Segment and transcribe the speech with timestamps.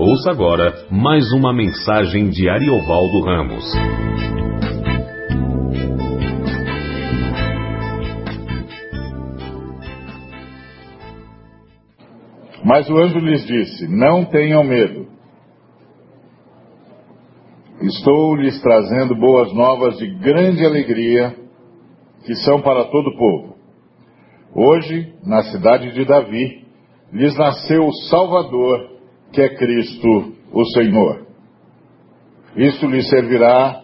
[0.00, 3.64] Ouça agora mais uma mensagem de Ariovaldo Ramos.
[12.64, 15.08] Mas o anjo lhes disse: Não tenham medo.
[17.82, 21.34] Estou lhes trazendo boas novas de grande alegria,
[22.24, 23.56] que são para todo o povo.
[24.54, 26.64] Hoje, na cidade de Davi,
[27.12, 28.97] lhes nasceu o Salvador
[29.32, 31.26] que é Cristo o Senhor.
[32.56, 33.82] Isto lhes servirá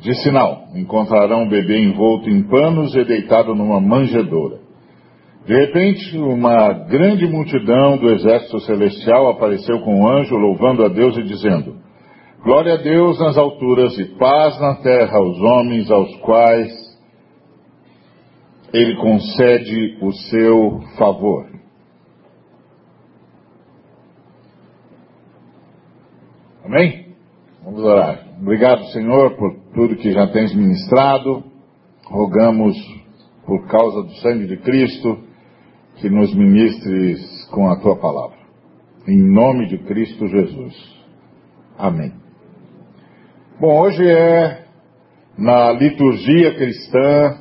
[0.00, 0.64] de sinal.
[0.74, 4.58] Encontrarão um bebê envolto em panos e deitado numa manjedoura.
[5.46, 11.16] De repente, uma grande multidão do exército celestial apareceu com um anjo, louvando a Deus
[11.18, 11.76] e dizendo:
[12.42, 16.70] Glória a Deus nas alturas e paz na terra aos homens aos quais
[18.72, 21.53] Ele concede o seu favor.
[26.64, 27.08] Amém?
[27.62, 28.24] Vamos orar.
[28.40, 31.44] Obrigado, Senhor, por tudo que já tens ministrado.
[32.06, 32.74] Rogamos,
[33.44, 35.18] por causa do sangue de Cristo,
[35.96, 38.38] que nos ministres com a tua palavra.
[39.06, 40.74] Em nome de Cristo Jesus.
[41.76, 42.14] Amém.
[43.60, 44.64] Bom, hoje é
[45.36, 47.40] na liturgia cristã,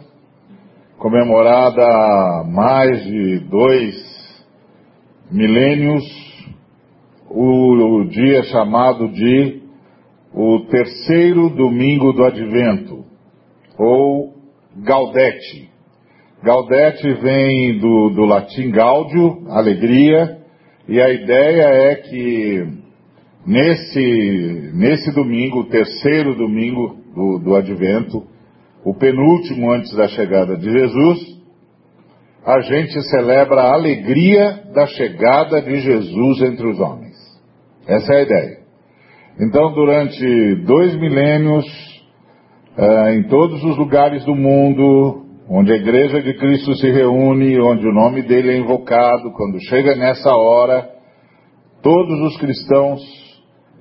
[0.98, 4.46] comemorada há mais de dois
[5.32, 6.04] milênios,
[7.34, 9.64] o, dia chamado de
[10.34, 13.04] o terceiro domingo do advento,
[13.78, 14.34] ou
[14.76, 15.70] Gaudete.
[16.44, 20.40] Gaudete vem do, do latim gaudio, alegria,
[20.88, 22.68] e a ideia é que
[23.46, 28.24] nesse, nesse domingo, o terceiro domingo do, do advento,
[28.84, 31.42] o penúltimo antes da chegada de Jesus,
[32.46, 37.03] a gente celebra a alegria da chegada de Jesus entre os homens.
[37.88, 38.58] Essa é a ideia.
[39.40, 41.66] Então, durante dois milênios,
[42.78, 47.88] uh, em todos os lugares do mundo, onde a igreja de Cristo se reúne, onde
[47.88, 50.90] o nome dele é invocado, quando chega nessa hora,
[51.82, 53.02] todos os cristãos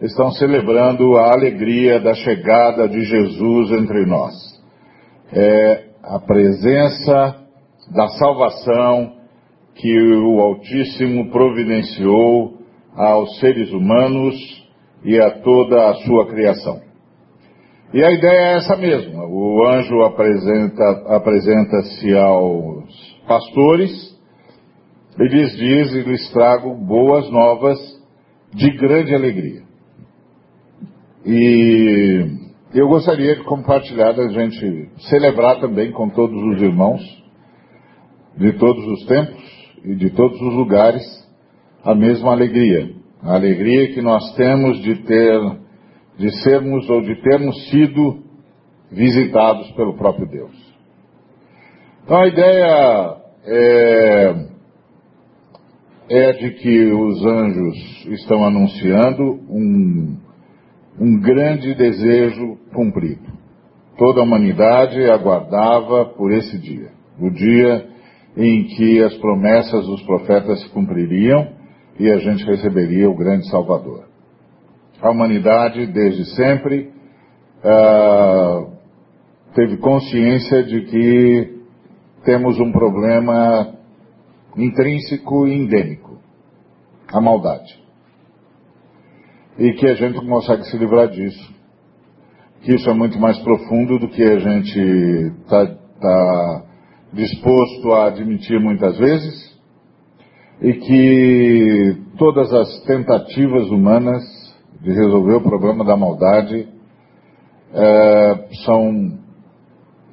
[0.00, 4.32] estão celebrando a alegria da chegada de Jesus entre nós.
[5.32, 7.37] É a presença
[7.94, 9.12] da salvação
[9.77, 12.52] que o Altíssimo providenciou
[12.94, 14.34] aos seres humanos
[15.04, 16.80] e a toda a sua criação.
[17.92, 19.26] E a ideia é essa mesma.
[19.26, 22.84] O anjo apresenta, apresenta-se aos
[23.26, 23.91] pastores
[25.19, 27.78] e lhes diz e lhes trago boas novas
[28.54, 29.62] de grande alegria.
[31.24, 32.26] E
[32.74, 37.22] eu gostaria de compartilhar, da gente celebrar também com todos os irmãos
[38.36, 41.22] de todos os tempos e de todos os lugares
[41.84, 42.91] a mesma alegria.
[43.22, 45.41] A alegria que nós temos de ter,
[46.19, 48.22] de sermos ou de termos sido
[48.91, 50.72] visitados pelo próprio Deus.
[52.04, 54.34] Então a ideia é,
[56.10, 60.16] é de que os anjos estão anunciando um,
[61.00, 63.32] um grande desejo cumprido.
[63.97, 66.91] Toda a humanidade aguardava por esse dia,
[67.21, 67.88] o dia
[68.37, 71.62] em que as promessas dos profetas se cumpririam
[71.98, 74.04] e a gente receberia o grande Salvador.
[75.00, 76.92] A humanidade, desde sempre,
[77.64, 78.72] uh,
[79.54, 81.62] teve consciência de que
[82.25, 83.75] temos um problema
[84.56, 86.19] intrínseco e endêmico,
[87.12, 87.82] a maldade.
[89.59, 91.53] E que a gente não consegue se livrar disso.
[92.62, 94.78] Que isso é muito mais profundo do que a gente
[95.42, 96.64] está tá
[97.12, 99.52] disposto a admitir muitas vezes
[100.62, 104.23] e que todas as tentativas humanas
[104.81, 106.69] de resolver o problema da maldade
[107.75, 109.19] é, são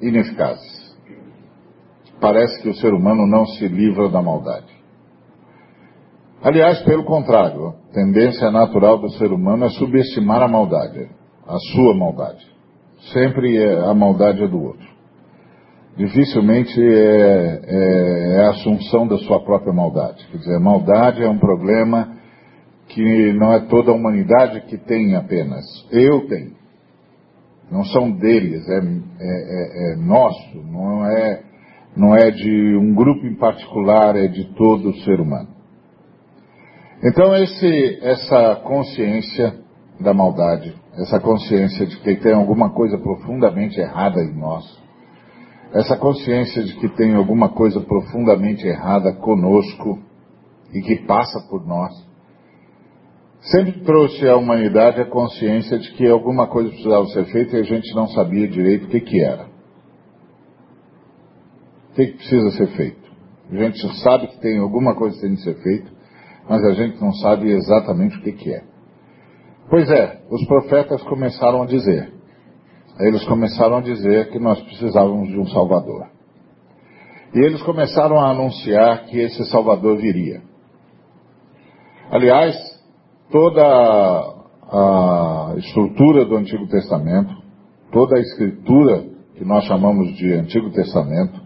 [0.02, 0.98] ineficazes.
[2.20, 4.74] Parece que o ser humano não se livra da maldade.
[6.42, 11.08] Aliás, pelo contrário, a tendência natural do ser humano é subestimar a maldade,
[11.46, 12.44] a sua maldade.
[13.12, 14.89] Sempre é, a maldade é do outro
[16.00, 20.26] dificilmente é, é, é, a assunção da sua própria maldade.
[20.30, 22.16] Quer dizer, a maldade é um problema
[22.88, 25.62] que não é toda a humanidade que tem apenas.
[25.92, 26.52] Eu tenho.
[27.70, 31.42] Não são deles, é, é, é, é nosso, não é,
[31.94, 35.50] não é de um grupo em particular, é de todo o ser humano.
[37.04, 39.54] Então esse, essa consciência
[40.00, 44.64] da maldade, essa consciência de que tem alguma coisa profundamente errada em nós,
[45.72, 49.98] essa consciência de que tem alguma coisa profundamente errada conosco
[50.72, 51.92] e que passa por nós,
[53.40, 57.64] sempre trouxe à humanidade a consciência de que alguma coisa precisava ser feita e a
[57.64, 59.48] gente não sabia direito o que, que era.
[61.90, 63.10] O que, que precisa ser feito?
[63.50, 65.90] A gente sabe que tem alguma coisa que tem que ser feita,
[66.48, 68.64] mas a gente não sabe exatamente o que, que é.
[69.68, 72.19] Pois é, os profetas começaram a dizer.
[73.00, 76.06] Eles começaram a dizer que nós precisávamos de um Salvador.
[77.34, 80.42] E eles começaram a anunciar que esse Salvador viria.
[82.10, 82.54] Aliás,
[83.30, 87.34] toda a estrutura do Antigo Testamento,
[87.92, 89.04] toda a escritura
[89.34, 91.40] que nós chamamos de Antigo Testamento,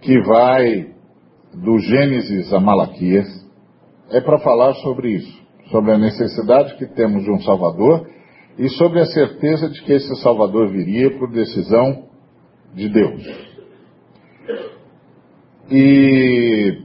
[0.00, 0.92] que vai
[1.54, 3.26] do Gênesis a Malaquias,
[4.10, 8.06] é para falar sobre isso, sobre a necessidade que temos de um Salvador
[8.58, 12.04] e sobre a certeza de que esse Salvador viria por decisão
[12.74, 13.52] de Deus.
[15.70, 16.82] E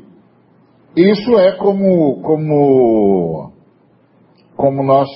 [0.96, 3.52] isso é como, como,
[4.56, 5.10] como nós,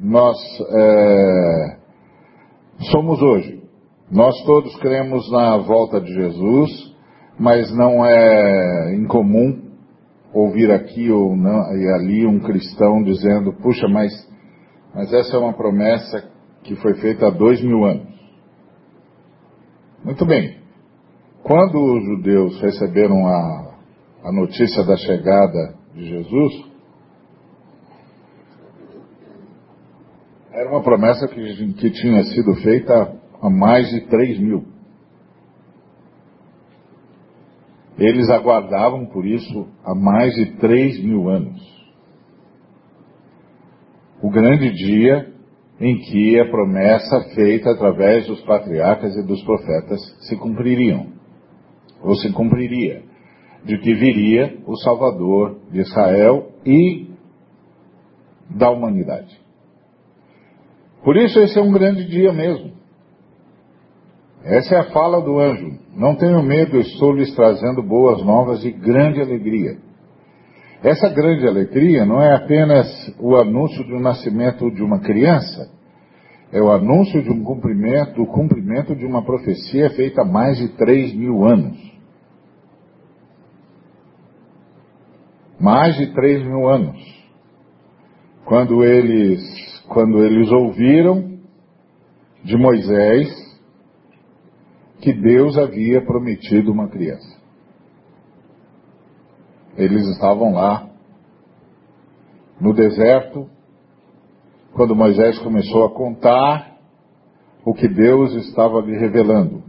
[0.00, 0.36] nós
[0.70, 1.76] é,
[2.90, 3.62] somos hoje.
[4.10, 6.70] Nós todos cremos na volta de Jesus,
[7.38, 9.64] mas não é incomum
[10.34, 14.12] ouvir aqui ou não, e ali um cristão dizendo, puxa, mas,
[14.94, 16.30] mas essa é uma promessa
[16.62, 18.14] que foi feita há dois mil anos.
[20.04, 20.58] Muito bem.
[21.42, 23.74] Quando os judeus receberam a,
[24.24, 26.64] a notícia da chegada de Jesus,
[30.52, 34.64] era uma promessa que, que tinha sido feita há mais de três mil.
[37.98, 41.83] Eles aguardavam por isso há mais de três mil anos.
[44.24, 45.30] O grande dia
[45.78, 51.08] em que a promessa feita através dos patriarcas e dos profetas se cumpririam,
[52.02, 53.02] ou se cumpriria,
[53.66, 57.10] de que viria o Salvador de Israel e
[58.48, 59.38] da humanidade.
[61.04, 62.72] Por isso esse é um grande dia mesmo.
[64.42, 65.78] Essa é a fala do anjo.
[65.94, 69.76] Não tenham medo, estou lhes trazendo boas novas e grande alegria.
[70.84, 72.86] Essa grande alegria não é apenas
[73.18, 75.72] o anúncio do nascimento de uma criança,
[76.52, 80.68] é o anúncio de um cumprimento, o cumprimento de uma profecia feita há mais de
[80.76, 81.78] três mil anos.
[85.58, 87.02] Mais de três mil anos.
[88.44, 89.40] Quando eles,
[89.88, 91.38] quando eles ouviram
[92.44, 93.26] de Moisés
[95.00, 97.33] que Deus havia prometido uma criança.
[99.76, 100.88] Eles estavam lá
[102.60, 103.48] no deserto,
[104.74, 106.74] quando Moisés começou a contar
[107.64, 109.62] o que Deus estava lhe revelando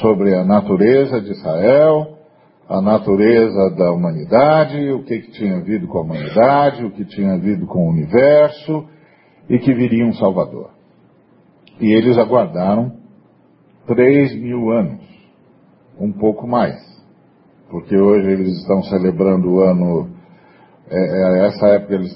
[0.00, 2.18] sobre a natureza de Israel,
[2.68, 7.34] a natureza da humanidade, o que, que tinha havido com a humanidade, o que tinha
[7.34, 8.86] havido com o universo
[9.48, 10.70] e que viria um Salvador.
[11.80, 12.92] E eles aguardaram
[13.86, 15.02] três mil anos,
[16.00, 16.93] um pouco mais,
[17.74, 20.08] porque hoje eles estão celebrando o ano,
[20.88, 22.12] é, é, essa época eles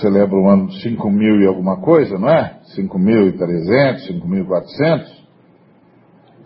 [0.00, 2.60] celebram o ano de cinco mil e alguma coisa, não é?
[2.76, 5.28] Cinco mil e trezentos, cinco mil e quatrocentos,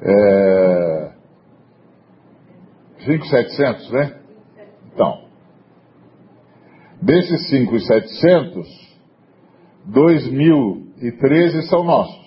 [0.01, 1.11] é,
[3.01, 4.21] cinco setecentos, né?
[4.95, 5.21] Então,
[7.03, 8.69] desses cinco e setecentos,
[9.85, 12.25] dois mil e treze são nossos.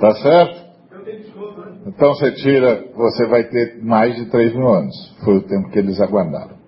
[0.00, 0.57] Tá certo?
[1.88, 4.94] Então você tira, você vai ter mais de 3 mil anos.
[5.24, 6.58] Foi o tempo que eles aguardaram.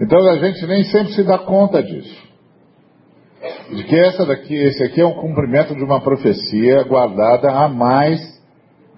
[0.00, 2.28] Então a gente nem sempre se dá conta disso.
[3.74, 8.20] De que essa daqui, esse aqui é um cumprimento de uma profecia guardada há mais,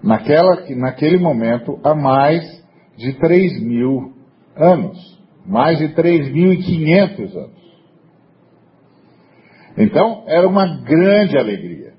[0.03, 2.43] naquela, naquele momento, há mais
[2.97, 4.13] de 3 mil
[4.55, 4.97] anos.
[5.45, 7.61] Mais de 3.500 anos.
[9.77, 11.90] Então, era uma grande alegria.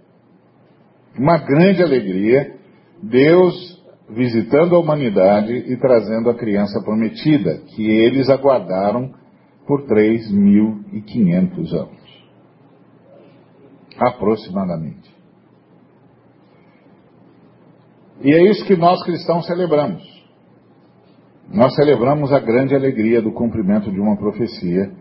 [1.19, 2.57] Uma grande alegria,
[3.03, 9.13] Deus visitando a humanidade e trazendo a criança prometida, que eles aguardaram
[9.67, 12.03] por 3.500 anos.
[13.99, 15.11] Aproximadamente.
[18.23, 20.03] E é isso que nós cristãos celebramos.
[21.53, 24.93] Nós celebramos a grande alegria do cumprimento de uma profecia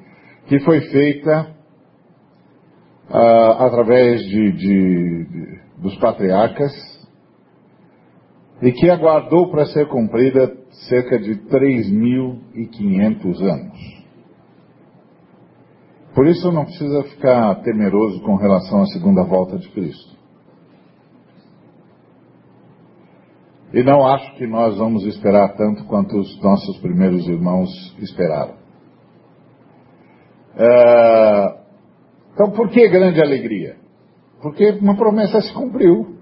[0.48, 1.56] que foi feita
[3.10, 6.71] ah, através de, de, de, dos patriarcas
[8.61, 10.55] e que aguardou para ser cumprida
[10.88, 14.01] cerca de 3.500 anos.
[16.13, 20.11] Por isso não precisa ficar temeroso com relação à segunda volta de Cristo.
[23.73, 27.69] E não acho que nós vamos esperar tanto quanto os nossos primeiros irmãos
[28.00, 28.55] esperaram.
[30.57, 31.61] É...
[32.33, 33.77] Então, por que grande alegria?
[34.41, 36.17] Porque uma promessa se cumpriu.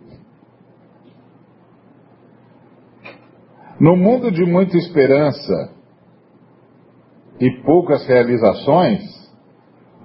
[3.79, 5.73] No mundo de muita esperança
[7.39, 9.01] e poucas realizações,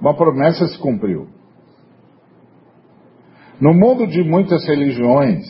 [0.00, 1.28] uma promessa se cumpriu.
[3.60, 5.44] No mundo de muitas religiões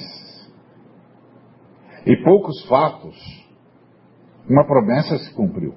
[2.07, 3.15] e poucos fatos,
[4.49, 5.75] uma promessa se cumpriu.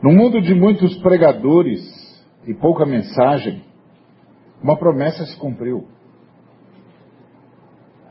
[0.00, 1.80] No mundo de muitos pregadores
[2.46, 3.65] e pouca mensagem,
[4.62, 5.86] uma promessa se cumpriu.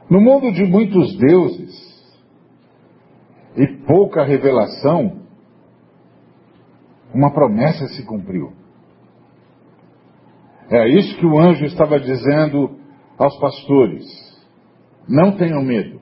[0.09, 1.95] No mundo de muitos deuses
[3.55, 5.21] e pouca revelação,
[7.13, 8.53] uma promessa se cumpriu.
[10.69, 12.77] É isso que o anjo estava dizendo
[13.17, 14.03] aos pastores.
[15.07, 16.01] Não tenham medo.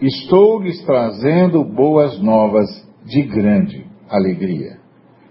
[0.00, 2.68] Estou lhes trazendo boas novas
[3.04, 4.78] de grande alegria,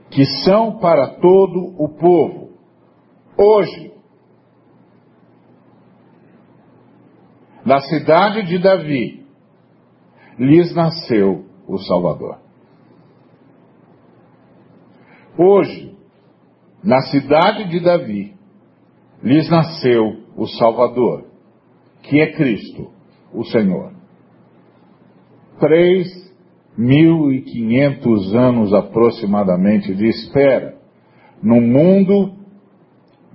[0.10, 2.43] que são para todo o povo.
[3.38, 3.92] Hoje,
[7.66, 9.26] na cidade de Davi,
[10.38, 12.40] lhes nasceu o Salvador.
[15.38, 15.98] Hoje,
[16.84, 18.36] na cidade de Davi,
[19.24, 21.26] lhes nasceu o Salvador,
[22.04, 22.92] que é Cristo,
[23.34, 23.94] o Senhor.
[25.60, 26.24] Três
[26.78, 30.78] mil e quinhentos anos aproximadamente de espera,
[31.42, 32.43] num mundo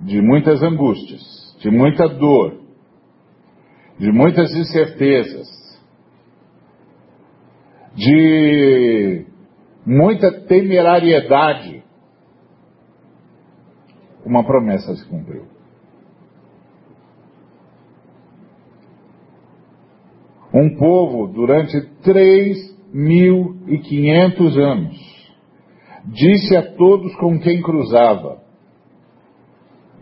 [0.01, 1.21] de muitas angústias,
[1.59, 2.59] de muita dor,
[3.97, 5.47] de muitas incertezas,
[7.95, 9.25] de
[9.85, 11.83] muita temerariedade,
[14.25, 15.45] uma promessa se cumpriu.
[20.53, 22.57] Um povo, durante três
[22.91, 24.97] mil e quinhentos anos,
[26.05, 28.41] disse a todos com quem cruzava: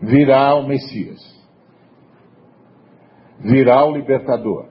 [0.02, 1.20] virá o Messias,
[3.40, 4.68] virá o libertador.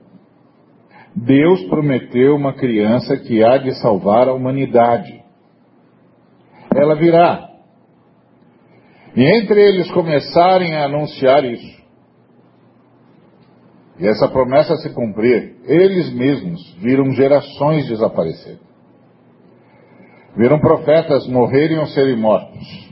[1.14, 5.20] Deus prometeu uma criança que há de salvar a humanidade.
[6.74, 7.48] Ela virá.
[9.16, 11.78] E entre eles começarem a anunciar isso,
[13.98, 18.58] e essa promessa se cumprir, eles mesmos viram gerações desaparecer.
[20.36, 22.87] Viram profetas morrerem ou serem mortos.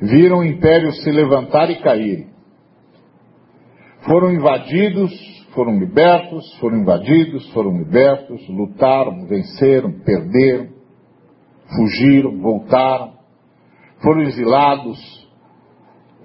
[0.00, 2.26] Viram impérios se levantar e cair.
[4.06, 10.68] Foram invadidos foram libertos, foram invadidos, foram libertos, lutaram, venceram, perderam,
[11.74, 13.14] fugiram, voltaram,
[14.02, 14.98] foram exilados,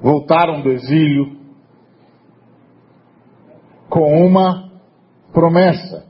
[0.02, 1.40] voltaram do exílio,
[3.90, 4.70] com uma
[5.32, 6.06] promessa.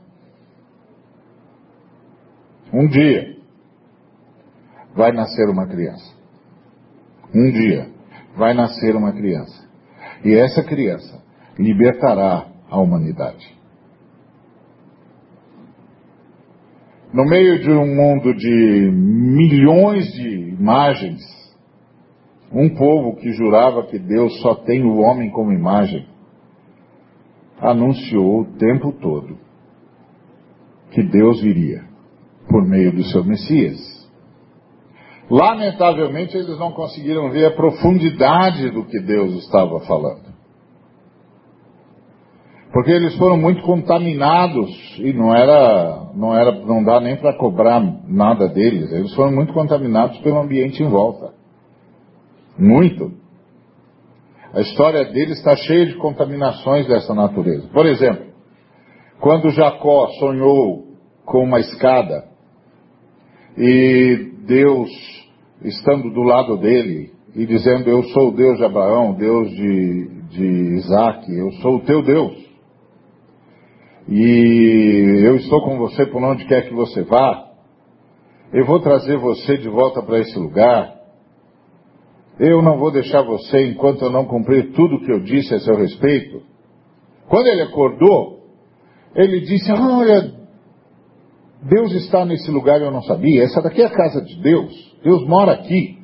[2.72, 3.36] Um dia
[4.96, 6.11] vai nascer uma criança.
[7.34, 7.88] Um dia
[8.36, 9.68] vai nascer uma criança.
[10.24, 11.22] E essa criança
[11.58, 13.56] libertará a humanidade.
[17.12, 21.20] No meio de um mundo de milhões de imagens,
[22.50, 26.06] um povo que jurava que Deus só tem o homem como imagem,
[27.60, 29.38] anunciou o tempo todo
[30.90, 31.84] que Deus viria
[32.48, 34.01] por meio do seu Messias.
[35.32, 40.30] Lamentavelmente, eles não conseguiram ver a profundidade do que Deus estava falando.
[42.70, 47.80] Porque eles foram muito contaminados e não era, não era, não dá nem para cobrar
[48.06, 48.92] nada deles.
[48.92, 51.32] Eles foram muito contaminados pelo ambiente em volta.
[52.58, 53.12] Muito.
[54.52, 57.68] A história deles está cheia de contaminações dessa natureza.
[57.72, 58.26] Por exemplo,
[59.18, 60.88] quando Jacó sonhou
[61.24, 62.24] com uma escada
[63.56, 65.21] e Deus
[65.64, 70.44] estando do lado dele e dizendo: Eu sou o Deus de Abraão, Deus de, de
[70.76, 72.42] Isaac, eu sou o teu Deus
[74.08, 77.50] e eu estou com você por onde quer que você vá,
[78.52, 81.00] eu vou trazer você de volta para esse lugar.
[82.38, 85.60] Eu não vou deixar você enquanto eu não cumprir tudo o que eu disse a
[85.60, 86.42] seu respeito.
[87.28, 88.40] Quando ele acordou,
[89.14, 90.41] ele disse: Olha,
[91.62, 93.44] Deus está nesse lugar eu não sabia.
[93.44, 94.72] Essa daqui é a casa de Deus.
[95.02, 95.98] Deus mora aqui.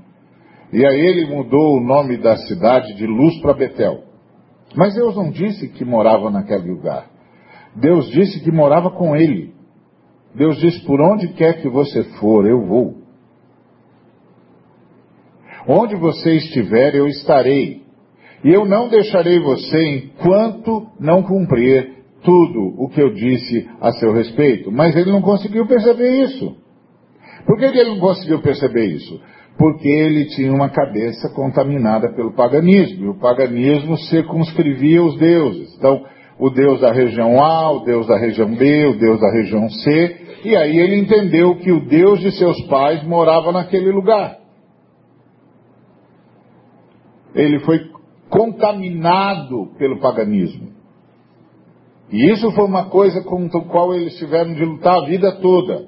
[0.72, 4.04] E aí ele mudou o nome da cidade de Luz para Betel.
[4.76, 7.06] Mas Deus não disse que morava naquele lugar.
[7.74, 9.54] Deus disse que morava com ele.
[10.34, 12.98] Deus disse: Por onde quer que você for, eu vou.
[15.66, 17.82] Onde você estiver, eu estarei.
[18.44, 24.12] E eu não deixarei você enquanto não cumprir tudo o que eu disse a seu
[24.12, 24.70] respeito.
[24.72, 26.56] Mas ele não conseguiu perceber isso.
[27.46, 29.20] Por que, ele não conseguiu perceber isso?
[29.56, 33.04] Porque ele tinha uma cabeça contaminada pelo paganismo.
[33.04, 35.74] E o paganismo circunscrevia os deuses.
[35.76, 36.04] Então,
[36.38, 40.16] o Deus da região A, o Deus da região B, o Deus da região C.
[40.44, 44.38] E aí ele entendeu que o Deus de seus pais morava naquele lugar.
[47.34, 47.80] Ele foi
[48.28, 50.77] contaminado pelo paganismo.
[52.10, 55.86] E isso foi uma coisa contra o qual eles tiveram de lutar a vida toda.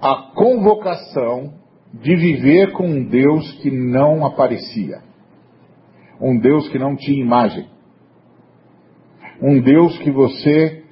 [0.00, 1.54] A convocação
[1.92, 5.02] de viver com um Deus que não aparecia.
[6.20, 7.68] Um Deus que não tinha imagem.
[9.42, 10.84] Um Deus que você,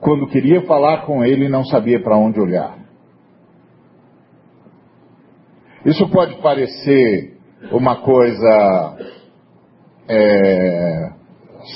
[0.00, 2.78] quando queria falar com ele, não sabia para onde olhar.
[5.84, 7.36] Isso pode parecer
[7.70, 8.96] uma coisa
[10.08, 11.12] é,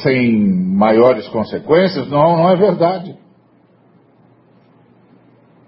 [0.02, 0.38] sem
[0.76, 2.08] maiores consequências?
[2.08, 3.18] Não, não é verdade.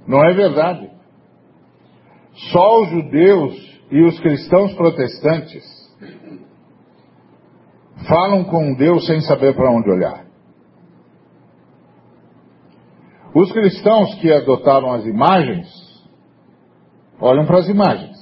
[0.07, 0.91] Não é verdade.
[2.53, 5.65] Só os judeus e os cristãos protestantes
[8.09, 10.27] falam com Deus sem saber para onde olhar.
[13.35, 15.69] Os cristãos que adotaram as imagens
[17.21, 18.17] olham para as imagens.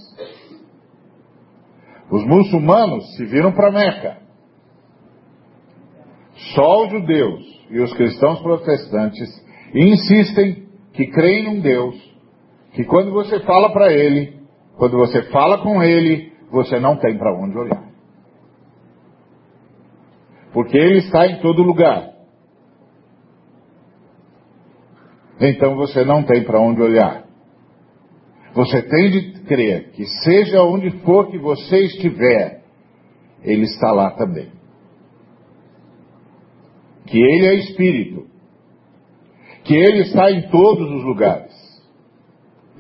[2.11, 4.26] Os muçulmanos se viram para Meca.
[6.55, 9.29] Só os judeus e os cristãos protestantes
[9.75, 11.97] insistem que creem num Deus,
[12.73, 14.41] que quando você fala para ele,
[14.77, 17.85] quando você fala com ele, você não tem para onde olhar.
[20.53, 22.15] Porque ele está em todo lugar.
[25.41, 27.27] Então você não tem para onde olhar.
[28.55, 32.63] Você tem de crer que seja onde for que você estiver,
[33.43, 34.56] ele está lá também
[37.07, 38.27] que Ele é Espírito,
[39.65, 41.53] que Ele está em todos os lugares,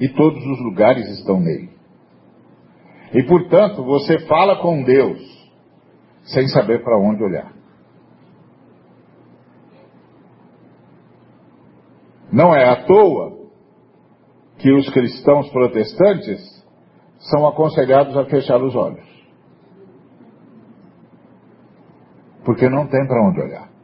[0.00, 1.70] e todos os lugares estão nele.
[3.14, 5.18] E portanto, você fala com Deus
[6.24, 7.52] sem saber para onde olhar.
[12.32, 13.36] Não é à toa
[14.58, 16.40] que os cristãos protestantes
[17.30, 19.06] são aconselhados a fechar os olhos.
[22.44, 23.75] Porque não tem para onde olhar.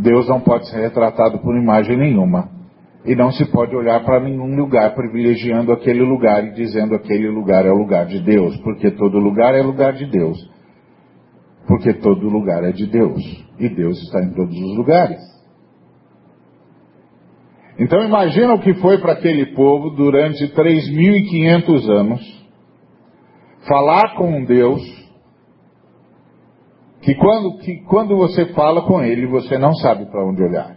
[0.00, 2.48] Deus não pode ser retratado por imagem nenhuma.
[3.04, 7.64] E não se pode olhar para nenhum lugar privilegiando aquele lugar e dizendo aquele lugar
[7.64, 10.38] é o lugar de Deus, porque todo lugar é lugar de Deus.
[11.66, 13.22] Porque todo lugar é de Deus.
[13.58, 15.18] E Deus está em todos os lugares.
[17.78, 22.40] Então imagina o que foi para aquele povo durante 3.500 anos
[23.66, 24.82] falar com um Deus
[27.02, 30.76] que quando, que quando você fala com ele, você não sabe para onde olhar.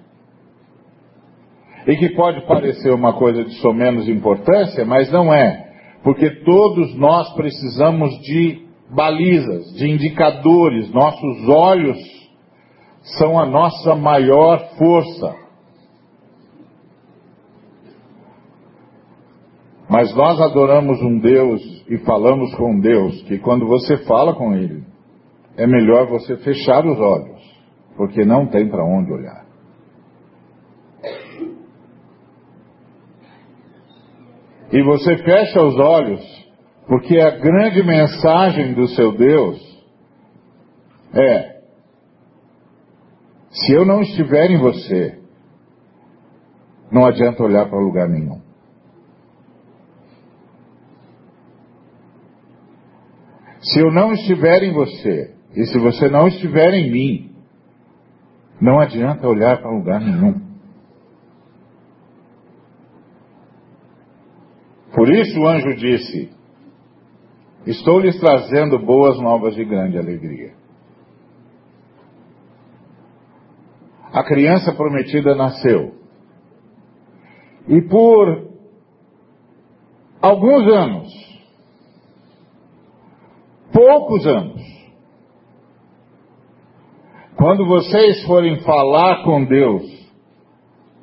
[1.85, 5.71] E que pode parecer uma coisa de só menos importância, mas não é.
[6.01, 10.89] Porque todos nós precisamos de balizas, de indicadores.
[10.93, 11.97] Nossos olhos
[13.17, 15.35] são a nossa maior força.
[19.89, 24.83] Mas nós adoramos um Deus e falamos com Deus que quando você fala com Ele,
[25.57, 27.41] é melhor você fechar os olhos,
[27.95, 29.43] porque não tem para onde olhar.
[34.71, 36.21] E você fecha os olhos,
[36.87, 39.61] porque a grande mensagem do seu Deus
[41.13, 41.61] é:
[43.51, 45.19] se eu não estiver em você,
[46.91, 48.41] não adianta olhar para lugar nenhum.
[53.61, 57.35] Se eu não estiver em você, e se você não estiver em mim,
[58.59, 60.41] não adianta olhar para lugar nenhum.
[64.95, 66.31] Por isso o anjo disse:
[67.65, 70.53] Estou lhes trazendo boas novas de grande alegria.
[74.11, 75.95] A criança prometida nasceu.
[77.67, 78.51] E por
[80.21, 81.13] alguns anos,
[83.71, 84.82] poucos anos,
[87.43, 89.83] quando vocês forem falar com Deus,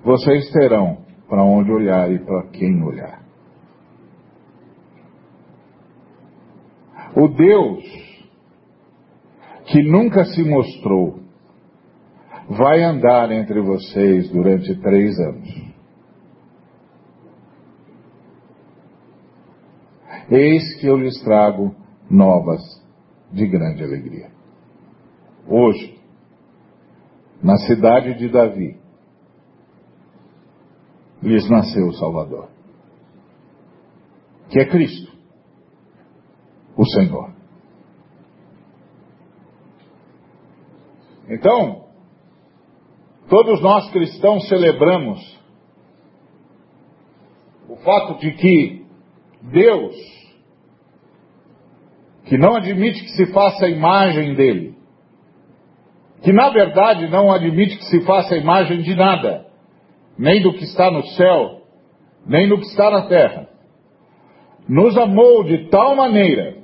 [0.03, 3.23] vocês terão para onde olhar e para quem olhar.
[7.15, 7.85] O Deus
[9.67, 11.21] que nunca se mostrou
[12.49, 15.73] vai andar entre vocês durante três anos.
[20.31, 21.75] Eis que eu lhes trago
[22.11, 22.63] novas
[23.31, 24.31] de grande alegria.
[25.47, 26.00] Hoje,
[27.43, 28.79] na cidade de Davi,
[31.23, 32.49] lhes nasceu o Salvador,
[34.51, 35.13] que é Cristo,
[36.77, 37.35] o Senhor.
[41.29, 41.85] Então,
[43.29, 45.41] todos nós cristãos celebramos
[47.69, 48.87] o fato de que
[49.43, 49.95] Deus,
[52.25, 54.70] que não admite que se faça a imagem dele,
[56.23, 59.47] que na verdade não admite que se faça imagem de nada,
[60.19, 61.63] nem do que está no céu,
[62.27, 63.49] nem do que está na terra,
[64.69, 66.59] nos amou de tal maneira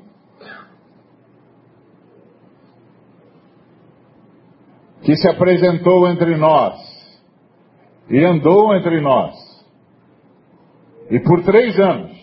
[5.02, 6.74] que se apresentou entre nós
[8.10, 9.34] e andou entre nós.
[11.10, 12.14] E por três anos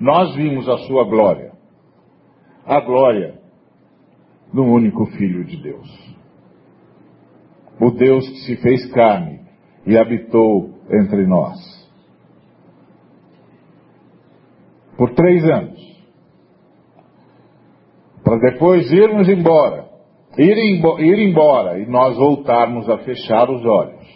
[0.00, 1.52] nós vimos a sua glória,
[2.64, 3.38] a glória
[4.52, 6.15] do único Filho de Deus
[7.80, 9.40] o Deus que se fez carne
[9.86, 11.56] e habitou entre nós.
[14.96, 15.86] Por três anos.
[18.24, 19.88] Para depois irmos embora,
[20.36, 24.06] ir, ir embora e nós voltarmos a fechar os olhos.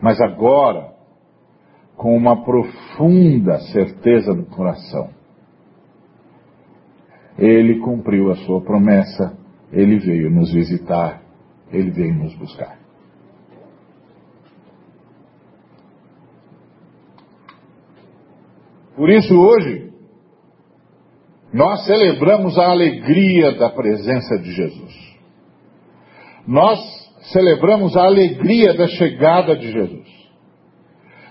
[0.00, 0.94] Mas agora,
[1.96, 5.10] com uma profunda certeza no coração,
[7.36, 9.39] ele cumpriu a sua promessa
[9.72, 11.22] ele veio nos visitar,
[11.72, 12.78] ele veio nos buscar.
[18.96, 19.92] Por isso, hoje,
[21.52, 25.10] nós celebramos a alegria da presença de Jesus.
[26.46, 26.78] Nós
[27.32, 30.08] celebramos a alegria da chegada de Jesus.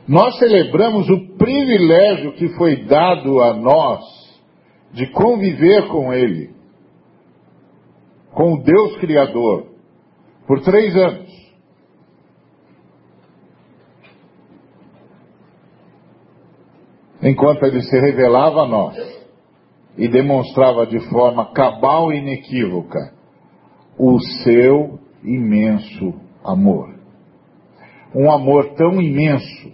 [0.08, 4.02] Nós celebramos o privilégio que foi dado a nós
[4.94, 6.59] de conviver com Ele
[8.34, 9.68] com o Deus Criador
[10.48, 11.30] por três anos.
[17.22, 18.98] Enquanto ele se revelava a nós
[19.98, 23.14] e demonstrava de forma cabal e inequívoca
[23.98, 26.14] o seu imenso
[26.44, 26.96] amor.
[28.16, 29.74] Um amor tão imenso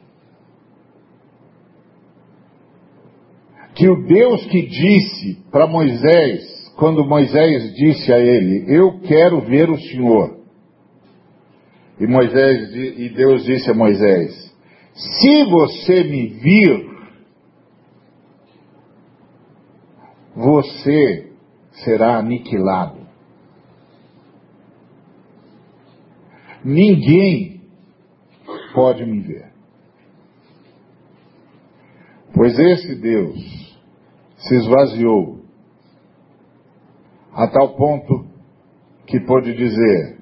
[3.75, 9.69] que o Deus que disse para Moisés quando Moisés disse a ele: Eu quero ver
[9.69, 10.39] o Senhor.
[11.99, 14.53] E Moisés e Deus disse a Moisés:
[14.93, 16.95] Se você me vir,
[20.35, 21.31] você
[21.83, 23.05] será aniquilado.
[26.63, 27.61] Ninguém
[28.73, 29.51] pode me ver.
[32.33, 33.39] Pois esse Deus
[34.37, 35.34] se esvaziou
[37.35, 38.25] a tal ponto
[39.05, 40.21] que pôde dizer: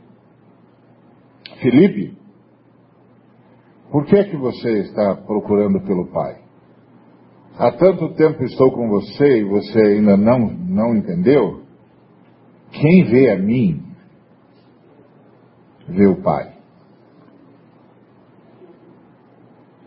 [1.61, 2.17] Felipe,
[3.91, 6.41] por que é que você está procurando pelo Pai?
[7.55, 11.61] Há tanto tempo estou com você e você ainda não, não entendeu?
[12.71, 13.83] Quem vê a mim,
[15.87, 16.51] vê o Pai.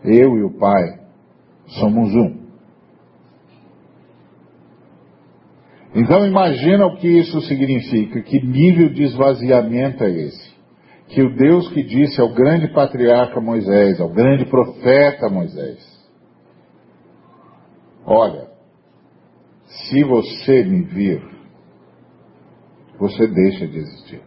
[0.05, 1.01] Eu e o Pai
[1.65, 2.36] somos um.
[5.97, 10.55] Então imagina o que isso significa, que nível de esvaziamento é esse.
[11.07, 15.79] Que o Deus que disse ao grande patriarca Moisés, ao grande profeta Moisés,
[18.05, 18.47] olha,
[19.65, 21.19] se você me vir,
[22.99, 24.21] você deixa de existir.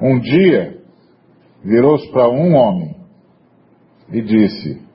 [0.00, 0.84] Um dia,
[1.64, 2.94] virou-se para um homem
[4.12, 4.85] e disse: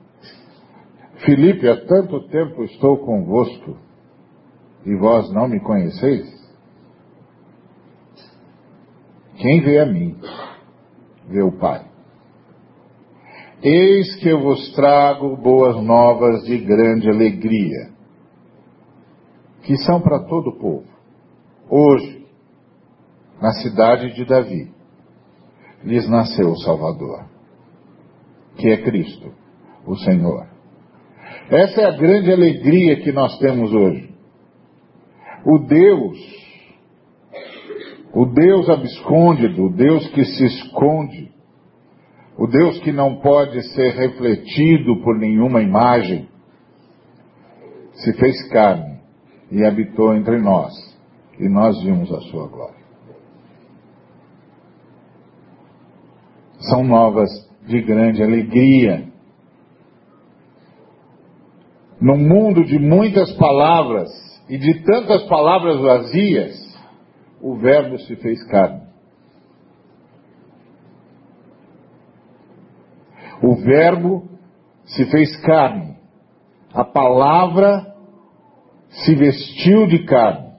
[1.24, 3.76] Filipe, há tanto tempo estou convosco
[4.84, 6.28] e vós não me conheceis?
[9.36, 10.18] Quem vê a mim,
[11.28, 11.86] vê o Pai.
[13.62, 17.92] Eis que eu vos trago boas novas de grande alegria,
[19.62, 20.86] que são para todo o povo.
[21.70, 22.26] Hoje,
[23.40, 24.72] na cidade de Davi,
[25.84, 27.24] lhes nasceu o Salvador,
[28.56, 29.32] que é Cristo,
[29.86, 30.51] o Senhor.
[31.50, 34.10] Essa é a grande alegria que nós temos hoje.
[35.44, 36.18] O Deus,
[38.14, 41.32] o Deus abscôndido, o Deus que se esconde,
[42.38, 46.28] o Deus que não pode ser refletido por nenhuma imagem,
[47.94, 49.00] se fez carne
[49.50, 50.72] e habitou entre nós,
[51.38, 52.82] e nós vimos a sua glória.
[56.70, 57.28] São novas
[57.66, 59.11] de grande alegria
[62.02, 64.10] num mundo de muitas palavras,
[64.48, 66.52] E de tantas palavras vazias,
[67.40, 68.82] o Verbo se fez carne.
[73.40, 74.28] O Verbo
[74.84, 75.96] se fez carne.
[76.74, 77.94] A palavra
[78.90, 80.52] se vestiu de carne.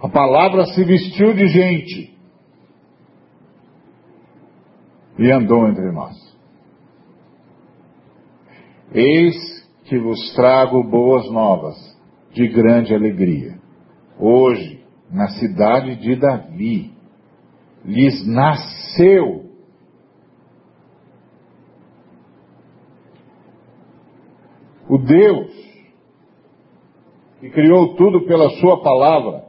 [0.00, 2.16] A palavra se vestiu de gente
[5.18, 6.25] e andou entre nós.
[8.92, 9.36] Eis
[9.84, 11.76] que vos trago boas novas
[12.32, 13.58] de grande alegria.
[14.18, 16.92] Hoje, na cidade de Davi,
[17.84, 19.46] lhes nasceu
[24.88, 25.50] o Deus
[27.40, 29.45] que criou tudo pela Sua palavra.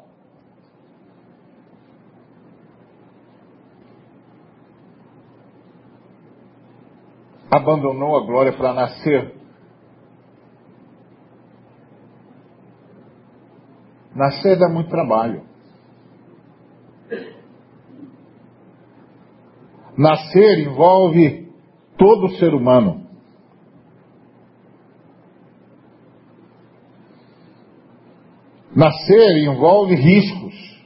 [7.49, 9.35] Abandonou a glória para nascer.
[14.13, 15.45] Nascer dá muito trabalho.
[19.97, 21.51] Nascer envolve
[21.97, 23.07] todo ser humano.
[28.75, 30.76] Nascer envolve riscos.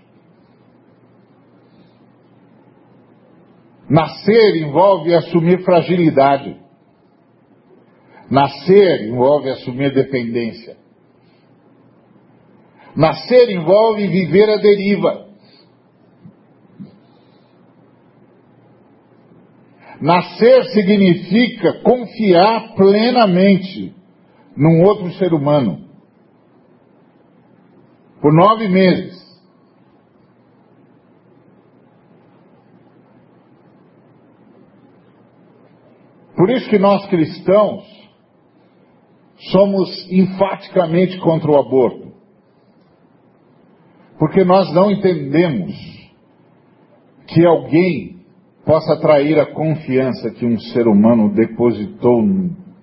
[3.91, 6.56] Nascer envolve assumir fragilidade.
[8.30, 10.77] Nascer envolve assumir dependência.
[12.95, 15.27] Nascer envolve viver a deriva.
[19.99, 23.93] Nascer significa confiar plenamente
[24.56, 25.86] num outro ser humano
[28.21, 29.21] por nove meses.
[36.41, 37.84] Por isso que nós cristãos
[39.51, 42.12] somos enfaticamente contra o aborto.
[44.17, 45.71] Porque nós não entendemos
[47.27, 48.25] que alguém
[48.65, 52.23] possa atrair a confiança que um ser humano depositou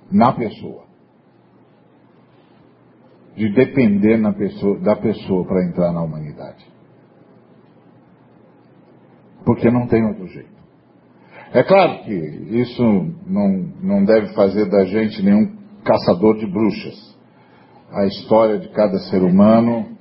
[0.09, 0.85] na pessoa
[3.35, 6.65] de depender pessoa, da pessoa para entrar na humanidade.
[9.45, 10.58] Porque não tem outro jeito.
[11.53, 12.83] É claro que isso
[13.27, 13.49] não,
[13.81, 17.17] não deve fazer da gente nenhum caçador de bruxas.
[17.91, 19.97] A história de cada ser humano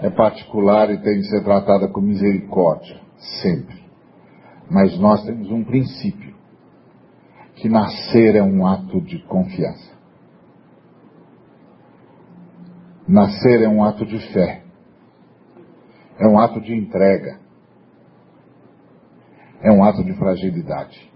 [0.00, 2.98] é particular e tem de ser tratada com misericórdia,
[3.42, 3.82] sempre.
[4.70, 6.34] Mas nós temos um princípio:
[7.56, 9.92] que nascer é um ato de confiança.
[13.06, 14.62] Nascer é um ato de fé,
[16.18, 17.38] é um ato de entrega,
[19.62, 21.10] é um ato de fragilidade.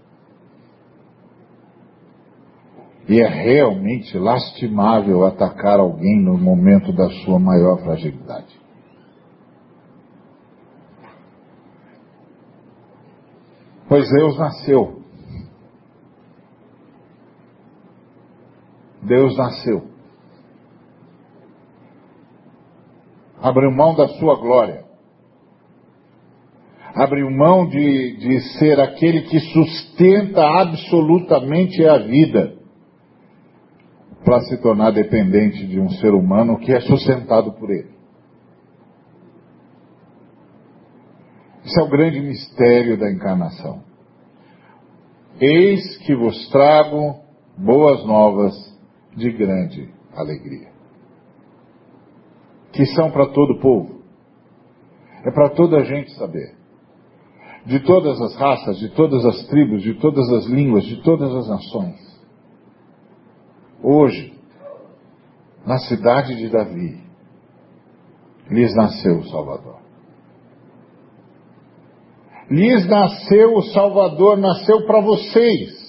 [3.07, 8.59] E é realmente lastimável atacar alguém no momento da sua maior fragilidade.
[13.87, 15.01] Pois Deus nasceu.
[19.03, 19.97] Deus nasceu.
[23.41, 24.85] abriu mão da sua glória,
[26.95, 32.55] abriu mão de, de ser aquele que sustenta absolutamente a vida,
[34.23, 37.95] para se tornar dependente de um ser humano que é sustentado por ele.
[41.63, 43.83] Esse é o grande mistério da encarnação.
[45.39, 47.15] Eis que vos trago
[47.57, 48.53] boas novas
[49.15, 50.77] de grande alegria
[52.77, 54.03] que são para todo o povo.
[55.25, 56.55] É para toda a gente saber.
[57.67, 61.47] De todas as raças, de todas as tribos, de todas as línguas, de todas as
[61.49, 62.17] nações.
[63.83, 64.33] Hoje,
[65.65, 67.03] na cidade de Davi,
[68.49, 69.79] lhes nasceu o Salvador.
[72.49, 75.87] Lhes nasceu o Salvador, nasceu para vocês.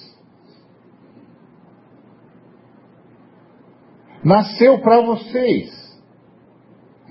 [4.21, 5.79] Nasceu para vocês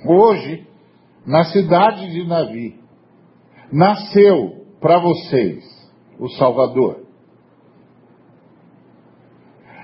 [0.06, 0.66] hoje,
[1.26, 2.80] na cidade de Davi,
[3.72, 5.64] nasceu para vocês
[6.18, 7.06] o Salvador.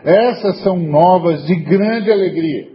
[0.05, 2.75] Essas são novas de grande alegria.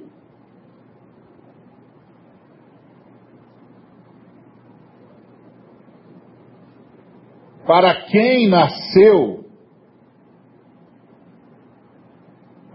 [7.65, 9.45] Para quem nasceu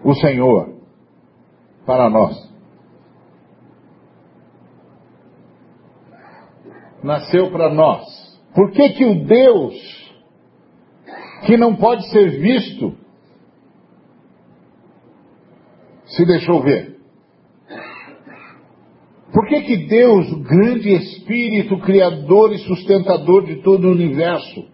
[0.05, 0.73] o Senhor?
[1.85, 2.55] Para nós.
[7.05, 8.24] nasceu para nós.
[8.55, 9.75] Por que, que o Deus,
[11.45, 12.97] que não pode ser visto,
[16.07, 16.95] se deixou ver?
[19.33, 24.69] Por que, que Deus, o grande Espírito, Criador e sustentador de todo o universo,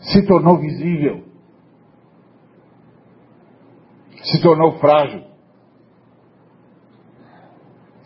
[0.00, 1.24] se tornou visível?
[4.24, 5.24] Se tornou frágil?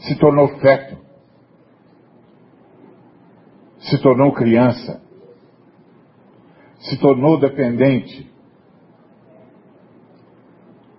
[0.01, 1.04] Se tornou feto?
[3.91, 5.03] Se tornou criança?
[6.81, 8.31] Se tornou dependente?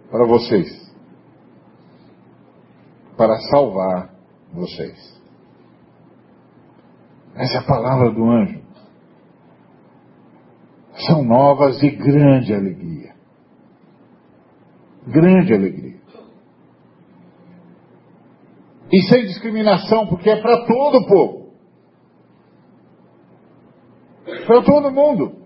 [0.09, 0.85] Para vocês
[3.17, 4.13] para salvar
[4.53, 5.15] vocês.
[7.35, 8.63] Essa é a palavra do anjo.
[11.07, 13.13] São novas de grande alegria.
[15.07, 15.99] Grande alegria.
[18.91, 21.44] E sem discriminação, porque é para todo o povo.
[24.45, 25.45] Para todo mundo.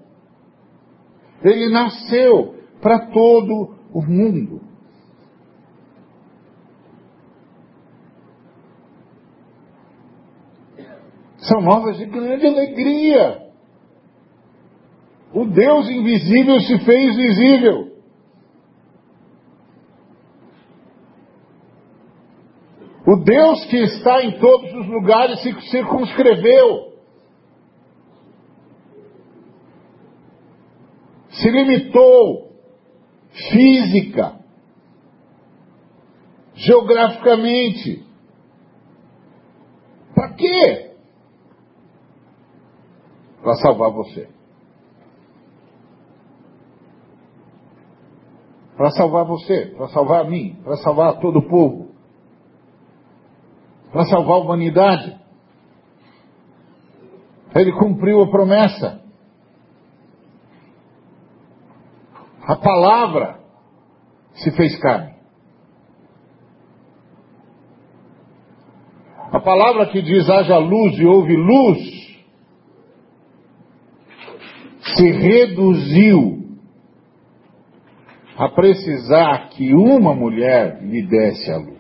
[1.44, 4.62] Ele nasceu para todo o mundo.
[11.38, 13.50] São novas de grande alegria.
[15.34, 17.90] O Deus invisível se fez visível.
[23.08, 26.89] O Deus que está em todos os lugares se circunscreveu.
[31.42, 32.52] Se limitou
[33.52, 34.40] física,
[36.56, 38.06] geograficamente.
[40.14, 40.90] Para quê?
[43.42, 44.30] para salvar você.
[48.76, 51.90] Para salvar você, para salvar a mim, para salvar todo o povo,
[53.92, 55.20] para salvar a humanidade.
[57.56, 59.04] Ele cumpriu a promessa.
[62.50, 63.40] A palavra
[64.34, 65.14] se fez carne.
[69.32, 71.78] A palavra que diz haja luz e houve luz
[74.82, 76.58] se reduziu
[78.36, 81.78] a precisar que uma mulher lhe desse a luz.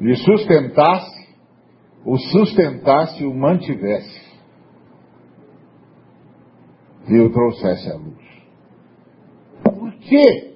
[0.00, 1.28] Lhe sustentasse,
[2.04, 4.27] o sustentasse e o mantivesse.
[7.08, 8.28] E o trouxesse à luz.
[9.62, 10.54] Por quê?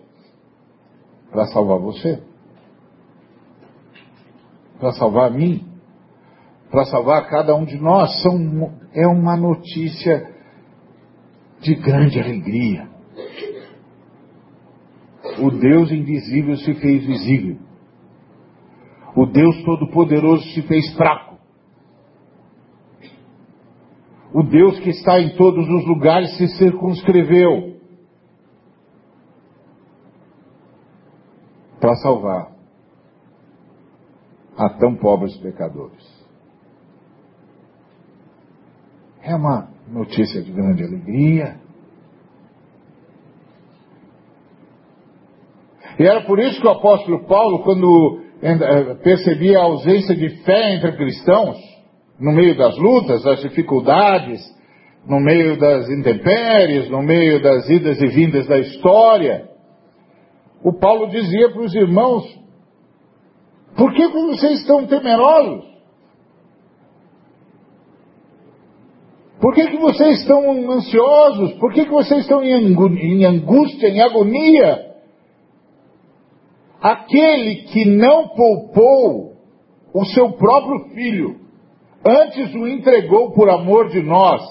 [1.31, 2.23] Para salvar você.
[4.79, 5.73] Para salvar mim
[6.73, 10.27] para salvar cada um de nós são, é uma notícia
[11.61, 12.89] de grande alegria.
[15.39, 17.59] O Deus invisível se fez visível.
[19.15, 21.32] O Deus Todo-Poderoso se fez fraco.
[24.35, 27.77] O Deus que está em todos os lugares se circunscreveu
[31.79, 32.53] para salvar
[34.57, 36.03] a tão pobres pecadores.
[39.23, 41.61] É uma notícia de grande alegria.
[45.99, 50.75] E era por isso que o apóstolo Paulo, quando eh, percebia a ausência de fé
[50.75, 51.72] entre cristãos,
[52.23, 54.41] no meio das lutas, das dificuldades,
[55.05, 59.51] no meio das intempéries, no meio das idas e vindas da história,
[60.63, 62.25] o Paulo dizia para os irmãos:
[63.77, 65.73] por que vocês estão temerosos?
[69.41, 71.55] Por que, que vocês estão ansiosos?
[71.55, 74.93] Por que, que vocês estão em angústia, em agonia?
[76.81, 79.33] Aquele que não poupou
[79.93, 81.42] o seu próprio filho,
[82.07, 84.43] antes o entregou por amor de nós,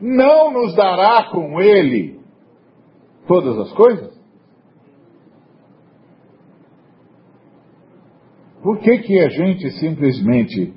[0.00, 2.20] não nos dará com ele
[3.26, 4.18] todas as coisas?
[8.62, 10.74] Por que, que a gente simplesmente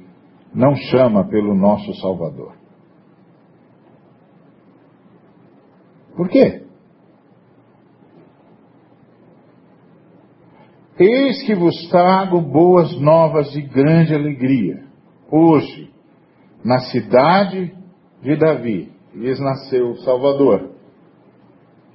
[0.53, 2.55] não chama pelo nosso Salvador?
[6.15, 6.61] Por quê?
[10.99, 14.83] Eis que vos trago boas novas de grande alegria.
[15.31, 15.91] Hoje,
[16.63, 17.75] na cidade
[18.21, 20.71] de Davi, lhes nasceu o Salvador,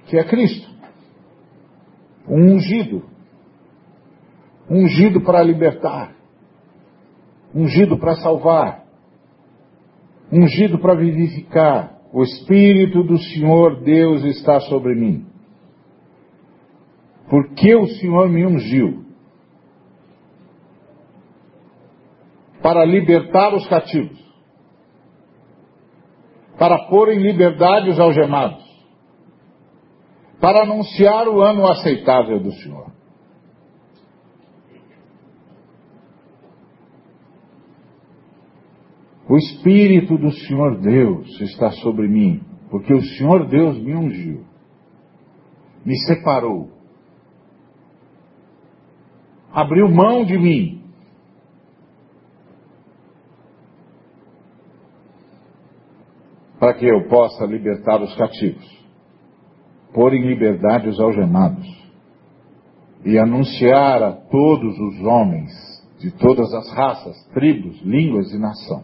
[0.07, 0.69] que é Cristo,
[2.29, 3.05] um ungido,
[4.69, 6.15] ungido para libertar,
[7.55, 8.85] ungido para salvar,
[10.33, 15.27] ungido para vivificar, o Espírito do Senhor Deus está sobre mim.
[17.29, 19.05] Porque o Senhor me ungiu?
[22.63, 24.26] Para libertar os cativos,
[26.59, 28.65] para pôr em liberdade os algemados,
[30.41, 32.93] para anunciar o ano aceitável do Senhor.
[39.29, 42.41] O Espírito do Senhor Deus está sobre mim,
[42.71, 44.45] porque o Senhor Deus me ungiu,
[45.85, 46.71] me separou,
[49.53, 50.86] abriu mão de mim.
[56.67, 58.67] Para que eu possa libertar os cativos,
[59.95, 61.65] pôr em liberdade os algemados
[63.05, 65.53] e anunciar a todos os homens
[66.01, 68.83] de todas as raças, tribos, línguas e nação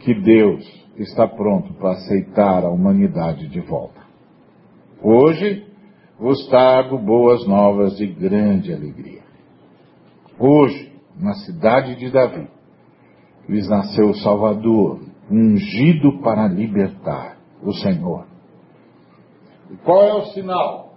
[0.00, 0.64] que Deus
[0.96, 4.00] está pronto para aceitar a humanidade de volta.
[5.00, 5.64] Hoje
[6.18, 9.22] vos trago boas novas de grande alegria.
[10.40, 12.48] Hoje, na cidade de Davi,
[13.48, 18.26] lhes nasceu o Salvador, ungido para libertar o Senhor.
[19.70, 20.92] E qual é o sinal?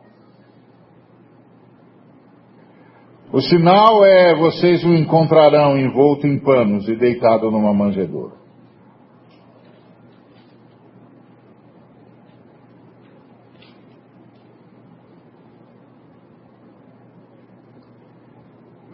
[3.31, 8.35] O sinal é vocês o encontrarão envolto em panos e deitado numa manjedoura.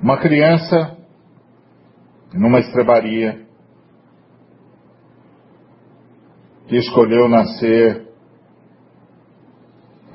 [0.02, 0.98] Uma criança
[2.34, 3.46] numa estrebaria
[6.72, 8.08] que escolheu nascer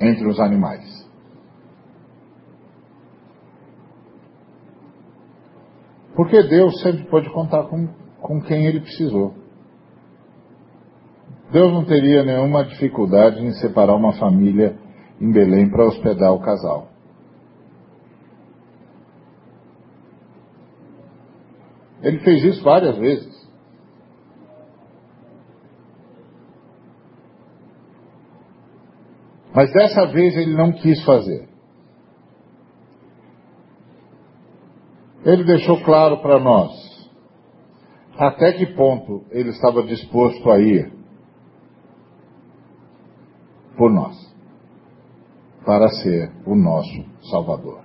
[0.01, 1.07] entre os animais.
[6.15, 7.87] Porque Deus sempre pode contar com,
[8.19, 9.35] com quem ele precisou.
[11.51, 14.79] Deus não teria nenhuma dificuldade em separar uma família
[15.21, 16.87] em Belém para hospedar o casal.
[22.01, 23.36] Ele fez isso várias vezes.
[29.57, 31.49] Mas dessa vez ele não quis fazer.
[35.25, 37.09] Ele deixou claro para nós
[38.19, 40.93] até que ponto ele estava disposto a ir
[43.75, 44.15] por nós,
[45.65, 47.83] para ser o nosso Salvador.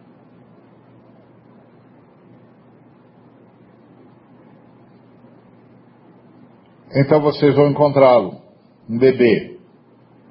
[6.95, 8.43] Então vocês vão encontrá-lo,
[8.91, 9.59] um bebê,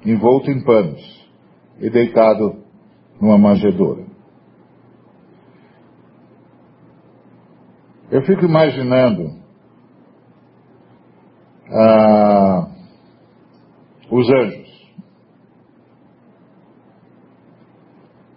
[0.06, 1.21] envolto em panos
[1.82, 2.62] e deitado
[3.20, 4.06] numa manjedoura.
[8.08, 9.42] Eu fico imaginando
[11.70, 12.68] ah,
[14.10, 14.92] os anjos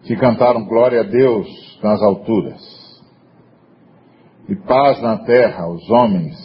[0.03, 1.47] que cantaram glória a Deus
[1.83, 2.61] nas alturas
[4.49, 6.35] e paz na terra aos homens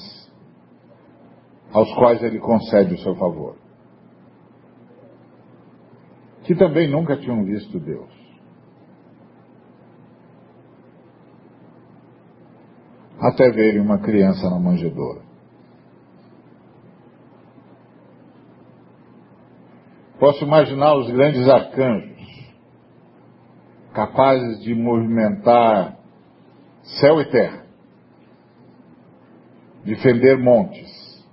[1.72, 3.59] aos quais ele concede o seu favor.
[6.50, 8.10] Que também nunca tinham visto Deus.
[13.20, 15.22] Até verem uma criança na manjedoura.
[20.18, 22.52] Posso imaginar os grandes arcanjos,
[23.94, 26.00] capazes de movimentar
[26.98, 27.64] céu e terra,
[29.84, 31.24] de fender montes,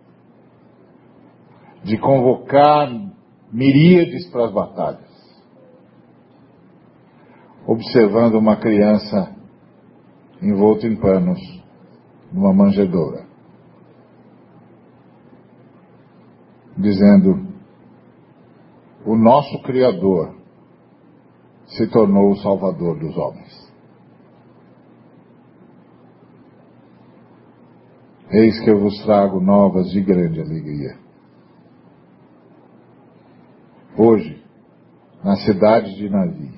[1.83, 2.87] de convocar
[3.51, 5.06] miríades para as batalhas.
[7.67, 9.35] Observando uma criança
[10.41, 11.39] envolta em panos
[12.31, 13.27] numa manjedoura.
[16.77, 17.45] Dizendo:
[19.05, 20.35] O nosso Criador
[21.67, 23.67] se tornou o Salvador dos homens.
[28.31, 31.07] Eis que eu vos trago novas de grande alegria
[33.97, 34.43] Hoje,
[35.23, 36.56] na cidade de Navi,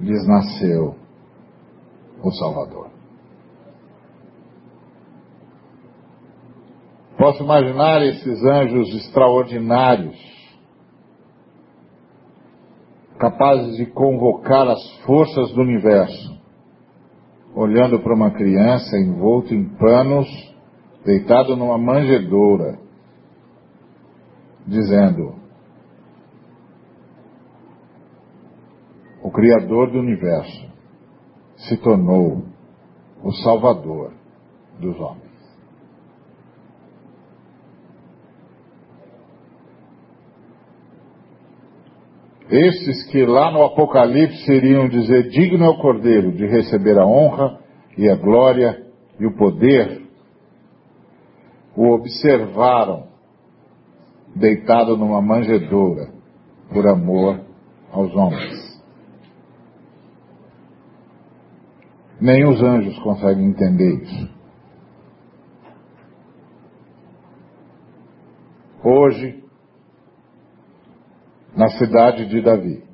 [0.00, 0.94] lhes nasceu
[2.22, 2.90] o Salvador.
[7.16, 10.16] Posso imaginar esses anjos extraordinários,
[13.18, 16.38] capazes de convocar as forças do universo,
[17.56, 20.28] olhando para uma criança envolta em panos,
[21.04, 22.78] deitado numa manjedoura,
[24.64, 25.34] dizendo:
[29.22, 30.66] o Criador do universo,
[31.58, 32.42] se tornou
[33.22, 34.12] o Salvador
[34.80, 35.28] dos homens.
[42.50, 47.60] Estes que lá no Apocalipse iriam dizer: digno é o Cordeiro de receber a honra
[47.96, 48.88] e a glória
[49.20, 50.02] e o poder,
[51.76, 53.06] o observaram
[54.34, 56.12] deitado numa manjedoura
[56.72, 57.40] por amor
[57.92, 58.67] aos homens.
[62.20, 64.38] Nem os anjos conseguem entender isso.
[68.82, 69.44] Hoje,
[71.56, 72.88] na cidade de Davi,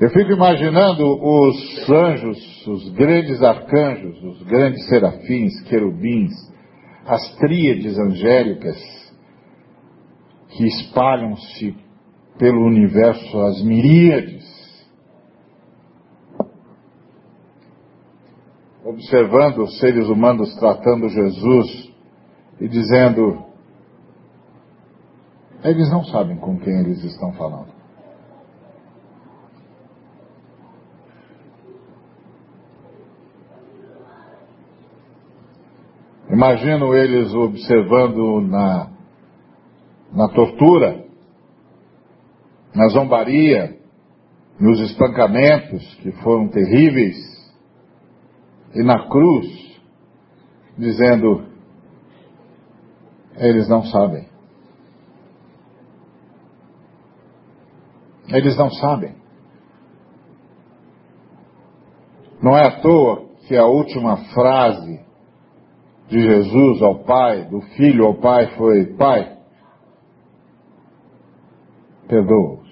[0.00, 6.32] Eu fico imaginando os anjos, os grandes arcanjos, os grandes serafins, querubins,
[7.06, 8.76] as tríades angélicas
[10.50, 11.76] que espalham-se
[12.38, 14.43] pelo universo, as miríades,
[18.94, 21.92] observando os seres humanos tratando Jesus
[22.60, 23.44] e dizendo:
[25.64, 27.74] eles não sabem com quem eles estão falando.
[36.30, 38.90] Imagino eles observando na,
[40.12, 41.04] na tortura,
[42.74, 43.78] na zombaria,
[44.58, 47.33] nos espancamentos que foram terríveis,
[48.74, 49.80] e na cruz,
[50.76, 51.54] dizendo:
[53.36, 54.28] eles não sabem.
[58.28, 59.14] Eles não sabem.
[62.42, 65.04] Não é à toa que a última frase
[66.08, 69.38] de Jesus ao Pai, do Filho ao Pai, foi: Pai,
[72.06, 72.64] perdoa-os.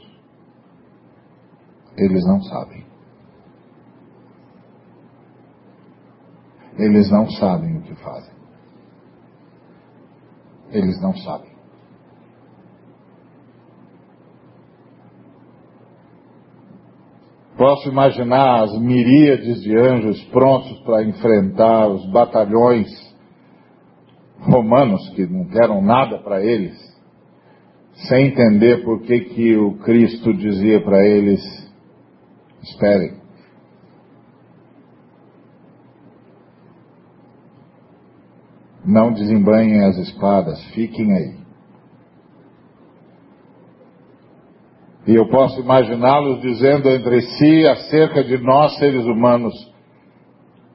[1.97, 2.92] Eles não sabem.
[6.79, 8.35] Eles não sabem o que fazem.
[10.71, 11.53] Eles não sabem.
[17.57, 22.89] Posso imaginar as miríades de anjos prontos para enfrentar os batalhões
[24.41, 26.77] romanos que não deram nada para eles,
[28.09, 31.41] sem entender por que, que o Cristo dizia para eles:
[32.63, 33.22] esperem.
[38.85, 41.43] Não desembanhem as espadas, fiquem aí.
[45.07, 49.55] E eu posso imaginá-los dizendo entre si acerca de nós seres humanos: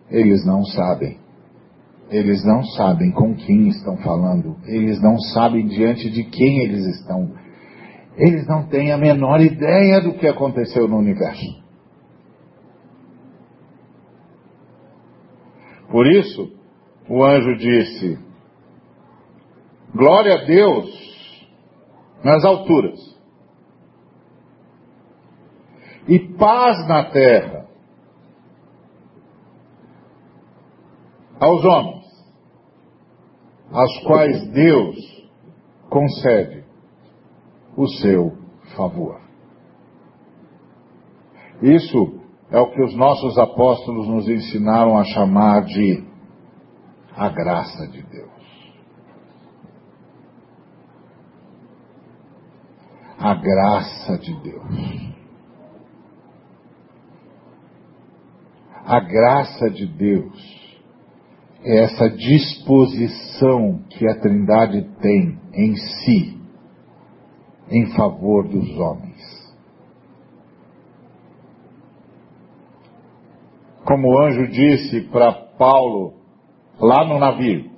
[0.09, 1.17] eles não sabem.
[2.09, 4.55] Eles não sabem com quem estão falando.
[4.65, 7.31] Eles não sabem diante de quem eles estão.
[8.15, 11.67] Eles não têm a menor ideia do que aconteceu no universo.
[15.91, 16.56] Por isso,
[17.09, 18.19] o anjo disse:
[19.93, 21.07] Glória a Deus
[22.23, 22.99] nas alturas,
[26.07, 27.67] e paz na terra
[31.39, 32.07] aos homens
[33.71, 34.95] às quais Deus
[35.89, 36.65] concede
[37.75, 38.37] o seu
[38.75, 39.21] favor.
[41.61, 46.06] Isso é o que os nossos apóstolos nos ensinaram a chamar de
[47.18, 48.32] a graça de Deus.
[53.18, 55.15] A graça de Deus.
[58.86, 60.78] A graça de Deus
[61.63, 66.39] é essa disposição que a Trindade tem em si
[67.70, 69.18] em favor dos homens.
[73.84, 76.16] Como o anjo disse para Paulo
[76.80, 77.71] lá no navio,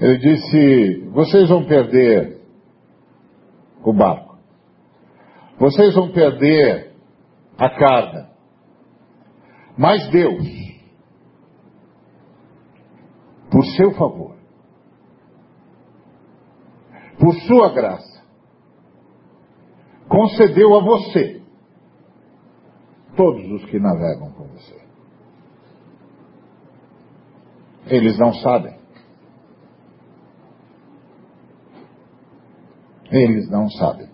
[0.00, 2.40] ele disse: Vocês vão perder
[3.84, 4.38] o barco,
[5.58, 6.94] vocês vão perder
[7.56, 8.30] a carga,
[9.76, 10.68] mas Deus
[13.50, 14.36] por seu favor,
[17.18, 18.22] por sua graça,
[20.08, 21.42] concedeu a você
[23.16, 24.77] todos os que navegam com você.
[27.88, 28.76] Eles não sabem.
[33.10, 34.08] Eles não sabem.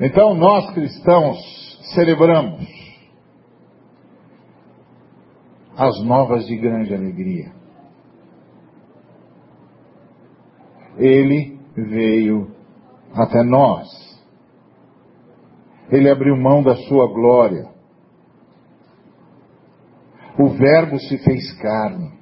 [0.00, 1.38] Então nós cristãos
[1.94, 2.66] celebramos
[5.76, 7.52] as novas de grande alegria.
[10.96, 12.50] Ele veio
[13.14, 13.88] até nós.
[15.90, 17.68] Ele abriu mão da sua glória.
[20.40, 22.18] O Verbo se fez carne.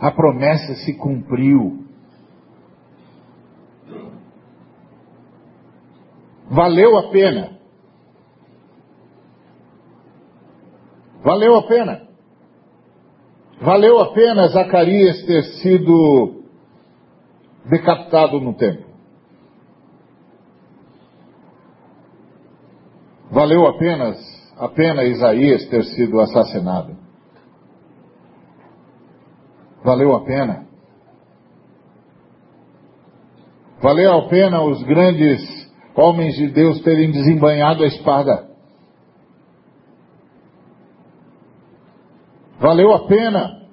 [0.00, 1.84] A promessa se cumpriu.
[6.50, 7.60] Valeu a pena.
[11.22, 12.08] Valeu a pena.
[13.60, 16.42] Valeu a pena Zacarias ter sido
[17.66, 18.90] decapitado no templo.
[23.30, 26.94] Valeu apenas a pena Isaías ter sido assassinado.
[29.82, 30.66] Valeu a pena.
[33.80, 35.40] Valeu a pena os grandes
[35.96, 38.50] homens de Deus terem desembanhado a espada.
[42.58, 43.66] Valeu a pena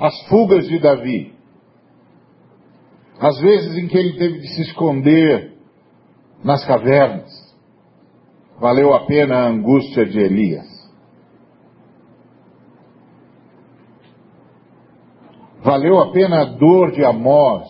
[0.00, 1.34] as fugas de Davi.
[3.20, 5.58] As vezes em que ele teve de se esconder
[6.42, 7.47] nas cavernas.
[8.60, 10.66] Valeu a pena a angústia de Elias.
[15.62, 17.68] Valeu a pena a dor de Amós.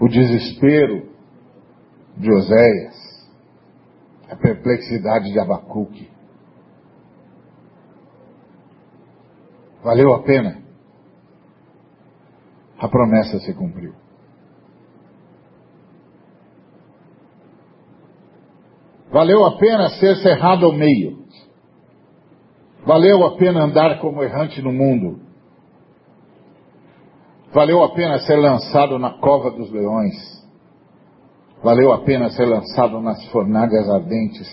[0.00, 1.10] O desespero
[2.16, 3.02] de Oséias
[4.32, 6.10] a perplexidade de Abacuque.
[9.84, 10.62] Valeu a pena?
[12.78, 14.01] A promessa se cumpriu.
[19.12, 21.18] Valeu a pena ser cerrado ao meio.
[22.86, 25.20] Valeu a pena andar como errante no mundo.
[27.52, 30.14] Valeu a pena ser lançado na cova dos leões.
[31.62, 34.48] Valeu a pena ser lançado nas fornalhas ardentes.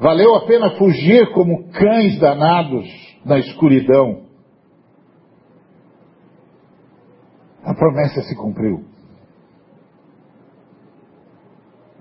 [0.00, 2.86] Valeu a pena fugir como cães danados
[3.24, 4.24] na escuridão.
[7.62, 8.93] A promessa se cumpriu.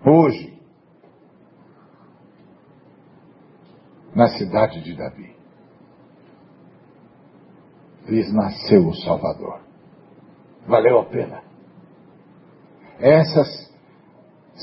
[0.06, 0.54] Hoje,
[4.14, 5.34] na cidade de Davi,
[8.08, 9.62] lhes nasceu o Salvador.
[10.68, 11.42] Valeu a pena.
[13.00, 13.74] Essas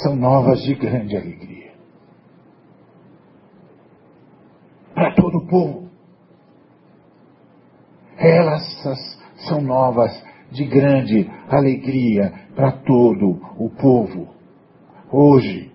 [0.03, 1.75] são novas de grande alegria.
[4.95, 5.91] Para todo o povo.
[8.19, 8.99] Essas
[9.49, 10.13] são novas
[10.51, 14.40] de grande alegria para todo o povo.
[15.13, 15.73] Hoje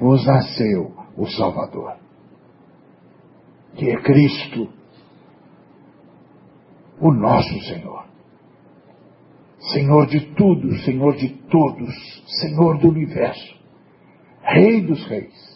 [0.00, 1.96] vos nasceu o Salvador,
[3.76, 4.68] que é Cristo,
[7.00, 8.04] o nosso Senhor.
[9.72, 11.94] Senhor de tudo, Senhor de todos,
[12.40, 13.54] Senhor do universo,
[14.44, 15.54] Rei dos reis.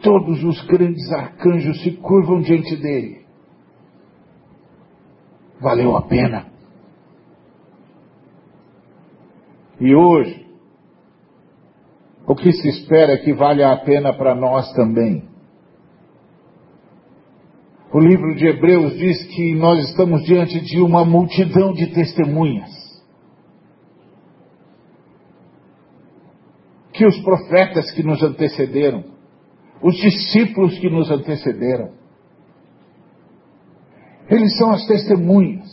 [0.00, 3.26] Todos os grandes arcanjos se curvam diante dele.
[5.60, 6.55] Valeu a pena.
[9.80, 10.46] E hoje,
[12.26, 15.28] o que se espera é que valha a pena para nós também.
[17.92, 22.70] O livro de Hebreus diz que nós estamos diante de uma multidão de testemunhas.
[26.92, 29.04] Que os profetas que nos antecederam,
[29.82, 31.92] os discípulos que nos antecederam,
[34.28, 35.65] eles são as testemunhas,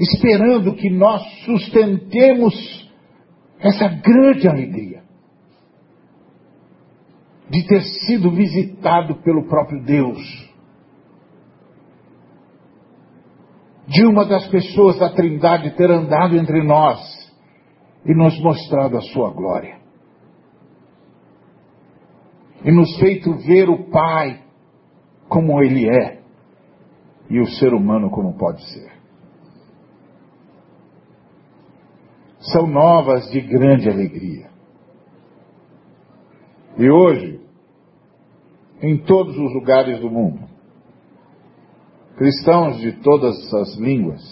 [0.00, 2.90] esperando que nós sustentemos
[3.58, 5.02] essa grande alegria
[7.50, 10.50] de ter sido visitado pelo próprio Deus.
[13.86, 16.98] De uma das pessoas da Trindade ter andado entre nós
[18.06, 19.78] e nos mostrado a sua glória.
[22.64, 24.44] E nos feito ver o Pai
[25.28, 26.22] como Ele é
[27.28, 28.99] e o ser humano como pode ser.
[32.40, 34.50] São novas de grande alegria.
[36.76, 37.40] E hoje,
[38.82, 40.48] em todos os lugares do mundo.
[42.16, 44.22] Cristãos de todas as línguas,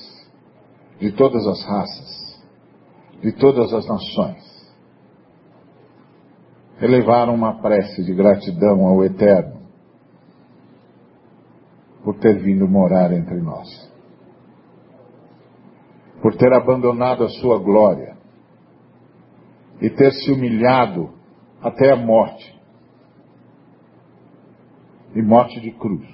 [0.98, 2.42] de todas as raças,
[3.22, 4.74] de todas as nações,
[6.80, 9.58] elevaram uma prece de gratidão ao Eterno
[12.04, 13.87] por ter vindo morar entre nós,
[16.22, 18.16] por ter abandonado a sua glória
[19.80, 21.10] e ter se humilhado
[21.62, 22.58] até a morte
[25.14, 26.08] e morte de cruz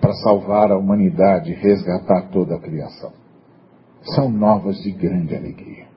[0.00, 3.12] para salvar a humanidade e resgatar toda a criação.
[4.14, 5.88] São novas de grande alegria.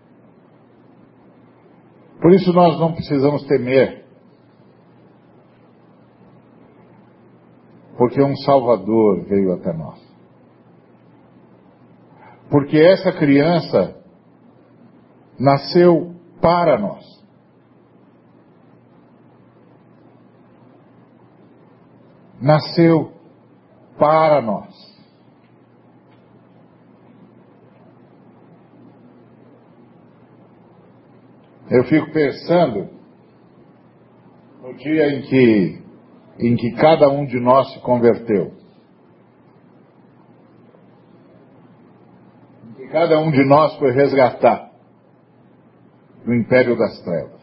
[2.22, 4.06] Por isso nós não precisamos temer,
[7.98, 10.03] porque um Salvador veio até nós.
[12.54, 14.00] Porque essa criança
[15.40, 17.14] nasceu para nós.
[22.44, 23.14] nasceu
[23.98, 24.94] para nós.
[31.72, 32.90] Eu fico pensando
[34.62, 35.84] no dia em que,
[36.40, 38.52] em que cada um de nós se converteu.
[42.68, 44.72] Em que cada um de nós foi resgatar
[46.24, 47.42] do império das trevas.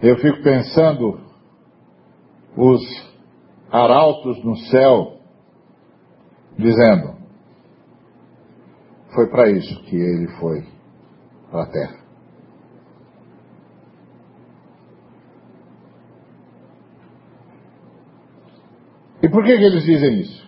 [0.00, 1.20] Eu fico pensando
[2.56, 2.80] os
[3.72, 5.18] arautos no céu
[6.56, 7.18] dizendo:
[9.12, 10.64] foi para isso que ele foi
[11.50, 11.98] para a terra.
[19.24, 20.47] E por que, que eles dizem isso?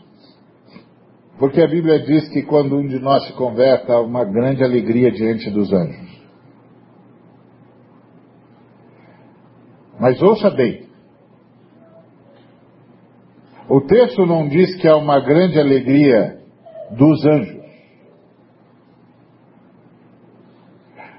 [1.41, 5.11] Porque a Bíblia diz que quando um de nós se converte, há uma grande alegria
[5.11, 6.21] diante dos anjos.
[9.99, 10.87] Mas ouça bem.
[13.71, 16.43] O texto não diz que há uma grande alegria
[16.91, 17.65] dos anjos.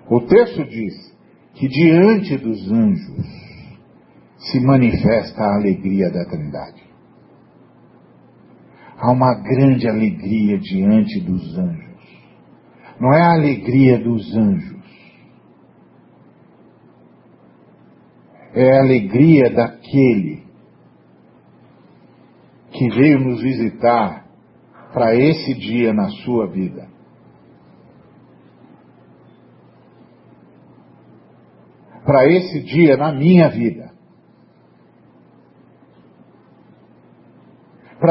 [0.08, 1.18] O texto diz
[1.56, 3.26] que diante dos anjos
[4.38, 6.81] se manifesta a alegria da Trindade.
[9.02, 11.91] Há uma grande alegria diante dos anjos.
[12.99, 14.82] Não é a alegria dos anjos
[18.54, 20.43] é a alegria daquele
[22.72, 24.26] que veio nos visitar
[24.93, 26.89] para esse dia na sua vida.
[32.06, 33.91] Para esse dia na minha vida.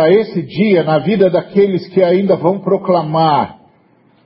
[0.01, 3.61] Para esse dia na vida daqueles que ainda vão proclamar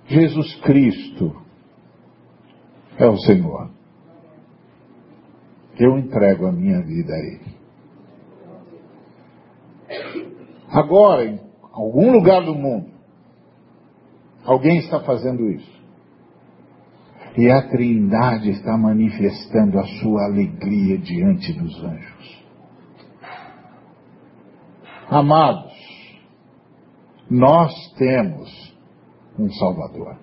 [0.07, 1.35] Jesus Cristo
[2.97, 3.71] é o Senhor
[5.77, 7.55] eu entrego a minha vida a Ele.
[10.71, 11.41] Agora, em
[11.73, 12.93] algum lugar do mundo,
[14.45, 15.83] alguém está fazendo isso.
[17.37, 22.14] E a Trindade está manifestando a sua alegria diante dos anjos.
[25.09, 25.73] Amados,
[27.31, 28.75] nós temos
[29.39, 30.19] um Salvador.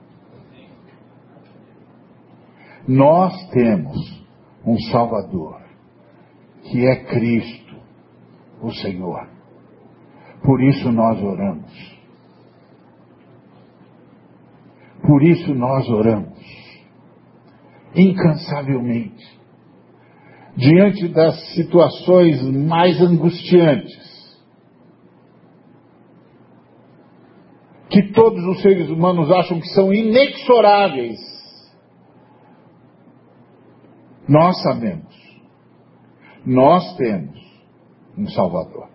[2.87, 3.97] Nós temos
[4.65, 5.61] um Salvador,
[6.63, 7.75] que é Cristo,
[8.61, 9.29] o Senhor.
[10.43, 12.01] Por isso nós oramos.
[15.05, 16.39] Por isso nós oramos.
[17.95, 19.39] Incansavelmente.
[20.55, 24.00] Diante das situações mais angustiantes.
[28.01, 31.31] Que todos os seres humanos acham que são inexoráveis
[34.31, 35.13] nós sabemos,
[36.45, 37.37] nós temos
[38.17, 38.89] um Salvador.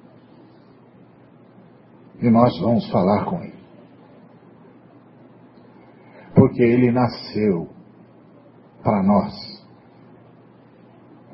[2.23, 3.63] E nós vamos falar com Ele.
[6.35, 7.69] Porque Ele nasceu
[8.83, 9.35] para nós,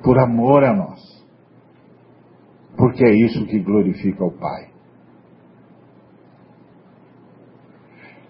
[0.02, 1.00] por amor a nós.
[2.76, 4.71] Porque é isso que glorifica o Pai.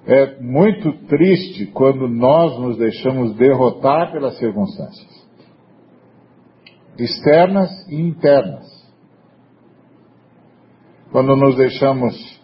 [0.07, 5.23] É muito triste quando nós nos deixamos derrotar pelas circunstâncias
[6.99, 8.67] externas e internas.
[11.11, 12.41] Quando nos deixamos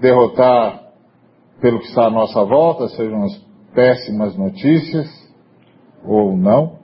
[0.00, 0.92] derrotar
[1.60, 3.38] pelo que está à nossa volta, sejam as
[3.74, 5.08] péssimas notícias
[6.04, 6.78] ou não,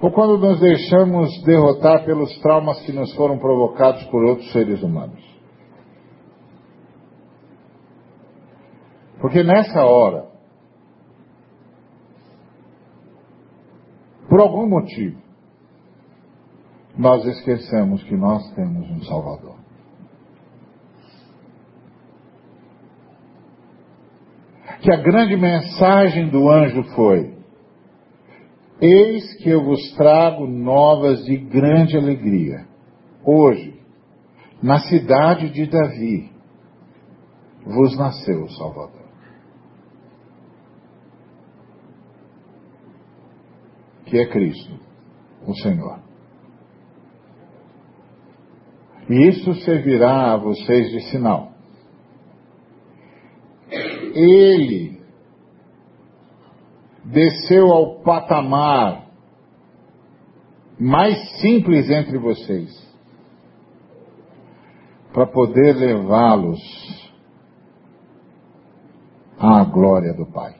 [0.00, 5.29] ou quando nos deixamos derrotar pelos traumas que nos foram provocados por outros seres humanos.
[9.20, 10.30] Porque nessa hora,
[14.30, 15.20] Por algum motivo,
[16.96, 19.56] nós esquecemos que nós temos um Salvador.
[24.82, 27.34] Que a grande mensagem do anjo foi:
[28.80, 32.68] Eis que eu vos trago novas de grande alegria.
[33.24, 33.80] Hoje,
[34.62, 36.30] na cidade de Davi,
[37.66, 38.99] vos nasceu o Salvador.
[44.10, 44.74] Que é Cristo,
[45.46, 46.00] o Senhor.
[49.08, 51.52] E isso servirá a vocês de sinal.
[54.12, 55.00] Ele
[57.04, 59.08] desceu ao patamar
[60.78, 62.70] mais simples entre vocês,
[65.12, 66.60] para poder levá-los
[69.38, 70.59] à glória do Pai.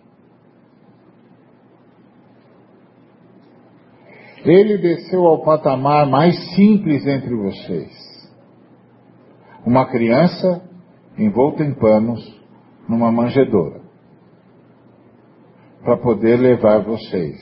[4.50, 7.92] Ele desceu ao patamar mais simples entre vocês.
[9.64, 10.60] Uma criança
[11.16, 12.20] envolta em panos
[12.88, 13.78] numa manjedoura.
[15.82, 17.38] para poder levar vocês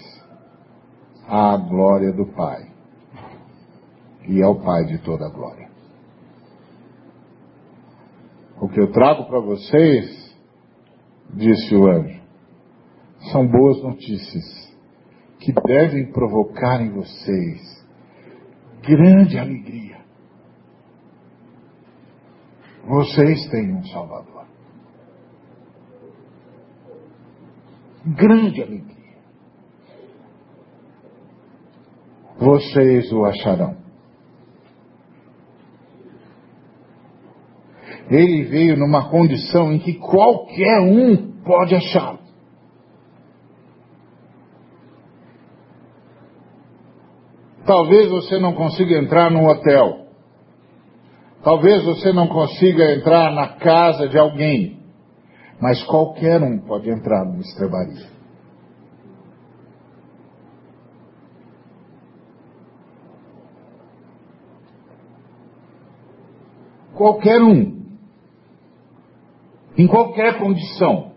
[1.27, 2.71] à glória do Pai
[4.29, 5.69] e ao Pai de toda a glória.
[8.61, 10.37] O que eu trago para vocês,
[11.35, 12.21] disse o anjo,
[13.33, 14.68] são boas notícias
[15.41, 17.79] que devem provocar em vocês
[18.83, 19.99] grande alegria.
[22.85, 24.47] Vocês têm um Salvador.
[28.07, 29.19] Grande alegria.
[32.39, 33.77] Vocês o acharão.
[38.11, 42.28] Ele veio numa condição em que qualquer um pode achá-lo.
[47.69, 50.07] Talvez você não consiga entrar num hotel.
[51.45, 54.81] Talvez você não consiga entrar na casa de alguém.
[55.61, 58.09] Mas qualquer um pode entrar numa estrebaria.
[66.95, 67.87] Qualquer um.
[69.77, 71.13] Em qualquer condição.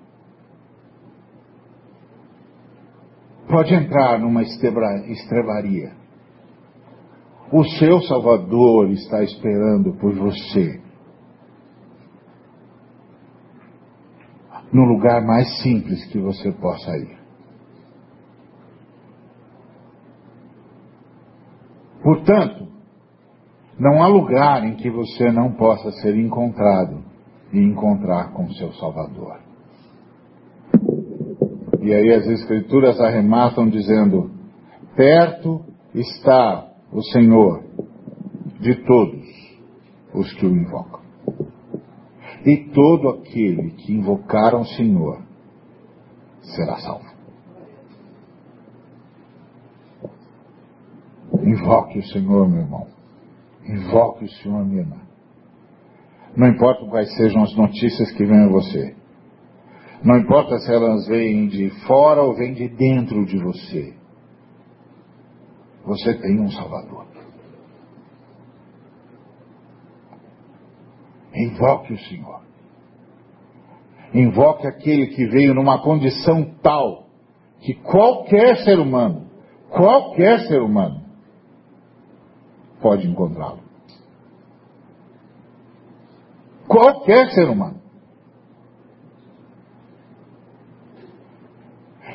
[3.47, 6.00] Pode entrar numa estrebaria.
[7.51, 10.81] O seu Salvador está esperando por você.
[14.71, 17.19] No lugar mais simples que você possa ir.
[22.01, 22.67] Portanto,
[23.77, 27.03] não há lugar em que você não possa ser encontrado
[27.51, 29.41] e encontrar com seu Salvador.
[31.81, 34.31] E aí as Escrituras arrematam dizendo:
[34.95, 37.63] perto está o Senhor
[38.59, 39.25] de todos
[40.13, 41.01] os que o invocam.
[42.45, 45.21] E todo aquele que invocar o Senhor
[46.41, 47.11] será salvo.
[51.43, 52.87] Invoque o Senhor, meu irmão.
[53.67, 55.01] Invoque o Senhor, minha irmã.
[56.35, 58.95] Não importa quais sejam as notícias que vêm a você.
[60.03, 64.00] Não importa se elas vêm de fora ou vêm de dentro de você.
[65.85, 67.07] Você tem um Salvador.
[71.33, 72.41] Invoque o Senhor.
[74.13, 77.07] Invoque aquele que veio numa condição tal
[77.61, 79.29] que qualquer ser humano,
[79.69, 81.05] qualquer ser humano,
[82.81, 83.61] pode encontrá-lo.
[86.67, 87.79] Qualquer ser humano.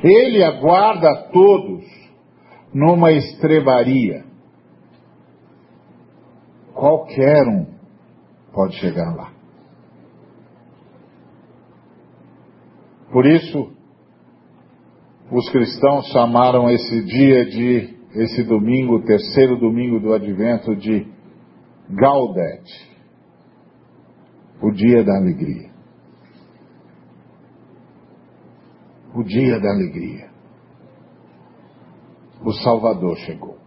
[0.02, 2.05] Ele aguarda a todos
[2.76, 4.22] numa estrebaria.
[6.74, 7.74] Qualquer um
[8.52, 9.32] pode chegar lá.
[13.10, 13.72] Por isso,
[15.32, 21.10] os cristãos chamaram esse dia de, esse domingo, terceiro domingo do advento, de
[21.88, 22.70] Gaudet,
[24.62, 25.70] o dia da alegria.
[29.14, 30.25] O dia da alegria
[32.46, 33.58] o Salvador chegou.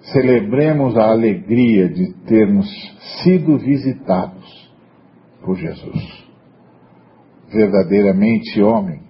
[0.00, 2.66] Celebremos a alegria de termos
[3.22, 4.72] sido visitados
[5.44, 6.26] por Jesus.
[7.52, 9.02] Verdadeiramente homem,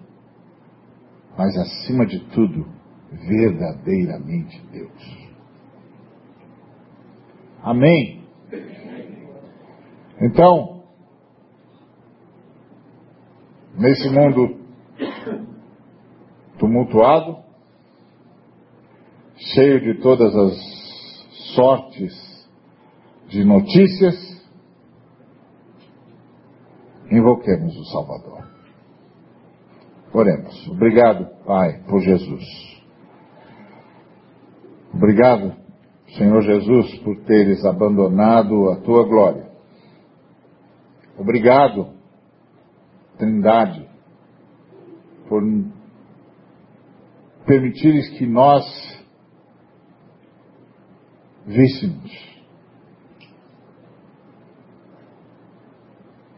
[1.37, 2.67] mas acima de tudo,
[3.13, 5.29] verdadeiramente Deus.
[7.63, 8.27] Amém?
[10.21, 10.83] Então,
[13.77, 14.58] nesse mundo
[16.59, 17.39] tumultuado,
[19.37, 20.57] cheio de todas as
[21.55, 22.49] sortes
[23.29, 24.17] de notícias,
[27.11, 28.49] invoquemos o Salvador.
[30.13, 30.69] Oremos.
[30.69, 32.45] Obrigado, Pai, por Jesus.
[34.93, 35.55] Obrigado,
[36.17, 39.49] Senhor Jesus, por teres abandonado a tua glória.
[41.19, 41.91] Obrigado,
[43.19, 43.87] Trindade,
[45.29, 45.43] por
[47.49, 48.63] permitires que nós
[51.47, 52.13] víssemos,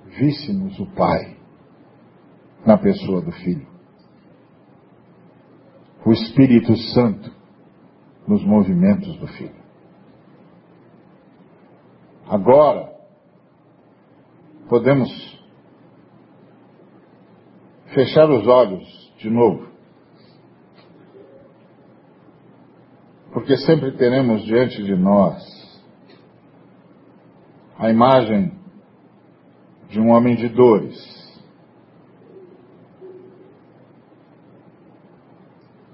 [0.06, 1.36] víssemos o Pai
[2.64, 3.66] na pessoa do Filho,
[6.06, 7.28] o Espírito Santo
[8.28, 9.60] nos movimentos do Filho.
[12.28, 12.88] Agora,
[14.68, 15.10] podemos
[17.92, 19.69] fechar os olhos de novo
[23.32, 25.60] porque sempre teremos diante de nós
[27.78, 28.52] a imagem
[29.88, 31.20] de um homem de dores.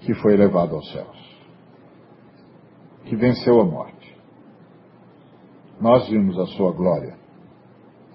[0.01, 1.47] Que foi levado aos céus,
[3.05, 4.17] que venceu a morte.
[5.81, 7.19] Nós vimos a sua glória,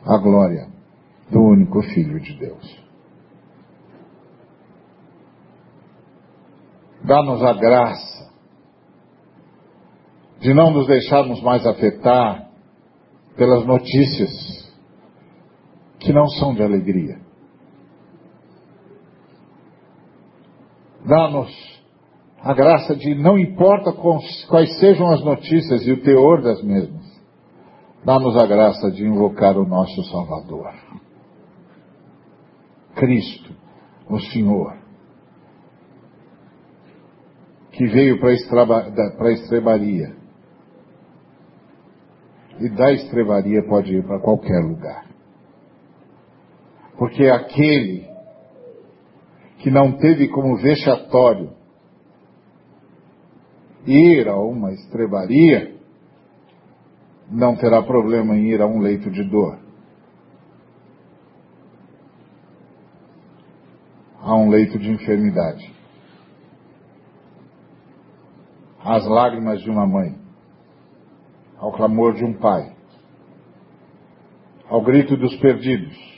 [0.05, 0.69] a glória
[1.29, 2.81] do único Filho de Deus.
[7.03, 8.30] Dá-nos a graça
[10.41, 12.49] de não nos deixarmos mais afetar
[13.37, 14.31] pelas notícias
[15.99, 17.19] que não são de alegria.
[21.05, 21.51] Dá-nos
[22.39, 27.05] a graça de, não importa quais sejam as notícias e o teor das mesmas,
[28.03, 30.73] dá-nos a graça de invocar o nosso Salvador.
[32.95, 33.53] Cristo,
[34.09, 34.75] o Senhor,
[37.71, 38.29] que veio para
[39.29, 40.20] a estrebaria.
[42.61, 45.07] E da estrebaria pode ir para qualquer lugar.
[46.95, 48.07] Porque aquele
[49.57, 51.55] que não teve como vexatório
[53.87, 55.75] ir a uma estrebaria,
[57.31, 59.57] não terá problema em ir a um leito de dor.
[64.19, 65.73] A um leito de enfermidade.
[68.83, 70.20] Às lágrimas de uma mãe.
[71.61, 72.75] Ao clamor de um pai.
[74.67, 76.11] Ao grito dos perdidos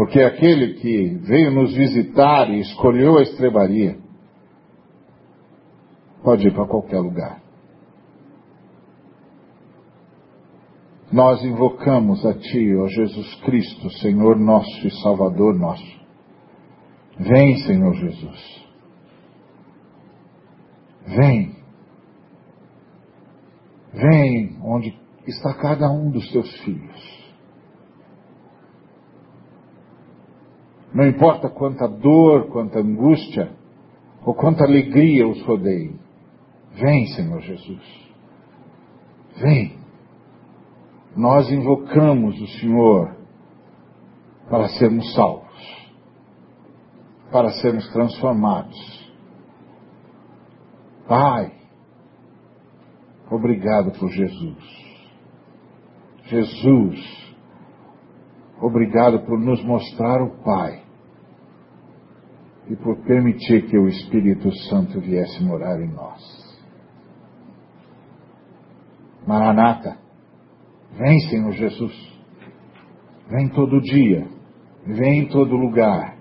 [0.00, 3.98] porque aquele que veio nos visitar e escolheu a estrebaria,
[6.22, 7.42] pode ir para qualquer lugar.
[11.12, 16.00] Nós invocamos a Ti, ó Jesus Cristo, Senhor nosso e Salvador nosso.
[17.18, 18.66] Vem, Senhor Jesus.
[21.08, 21.59] Vem.
[23.92, 27.20] Vem onde está cada um dos teus filhos.
[30.92, 33.52] Não importa quanta dor, quanta angústia,
[34.24, 35.98] ou quanta alegria os rodeie.
[36.72, 38.10] Vem, Senhor Jesus.
[39.36, 39.78] Vem.
[41.16, 43.16] Nós invocamos o Senhor
[44.48, 45.90] para sermos salvos,
[47.30, 49.00] para sermos transformados.
[51.06, 51.59] Pai,
[53.30, 54.90] obrigado por Jesus.
[56.24, 57.20] Jesus,
[58.60, 60.82] Obrigado por nos mostrar o Pai
[62.68, 66.20] e por permitir que o Espírito Santo viesse morar em nós.
[69.26, 69.96] Maranata,
[70.92, 72.20] vem Senhor Jesus,
[73.30, 74.28] vem todo dia,
[74.86, 76.18] vem em todo lugar,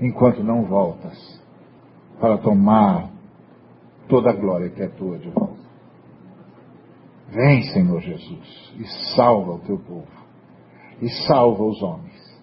[0.00, 1.16] enquanto não voltas,
[2.20, 3.12] para tomar
[4.08, 5.53] toda a glória que é tua de volta.
[7.34, 8.84] Vem Senhor Jesus e
[9.16, 10.24] salva o teu povo
[11.00, 12.42] e salva os homens,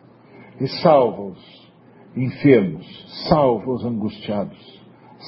[0.60, 1.72] e salva os
[2.16, 2.86] enfermos,
[3.30, 4.82] salva os angustiados,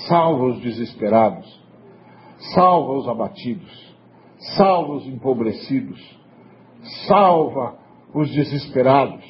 [0.07, 1.63] salva os desesperados,
[2.53, 3.95] salva os abatidos,
[4.57, 5.99] salva os empobrecidos,
[7.07, 7.77] salva
[8.13, 9.23] os desesperados,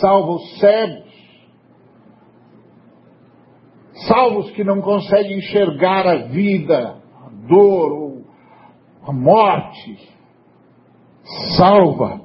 [0.00, 1.10] salva os cegos,
[4.08, 8.09] salva os que não conseguem enxergar a vida, a dor
[9.06, 9.98] a morte,
[11.56, 12.20] salva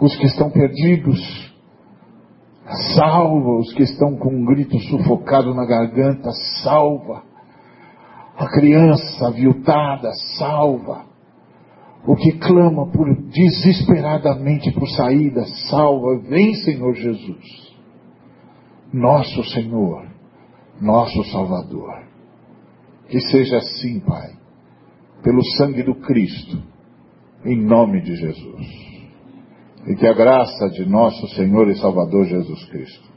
[0.00, 1.50] os que estão perdidos.
[2.96, 6.30] Salva os que estão com um grito sufocado na garganta.
[6.62, 7.22] Salva.
[8.36, 11.04] A criança aviltada, salva.
[12.06, 16.18] O que clama por desesperadamente por saída, salva.
[16.20, 17.70] Vem, Senhor Jesus.
[18.92, 20.08] Nosso Senhor,
[20.80, 22.04] nosso Salvador.
[23.08, 24.39] Que seja assim, Pai,
[25.22, 26.62] pelo sangue do Cristo,
[27.44, 28.90] em nome de Jesus
[29.86, 33.10] e que a graça de nosso Senhor e Salvador Jesus Cristo,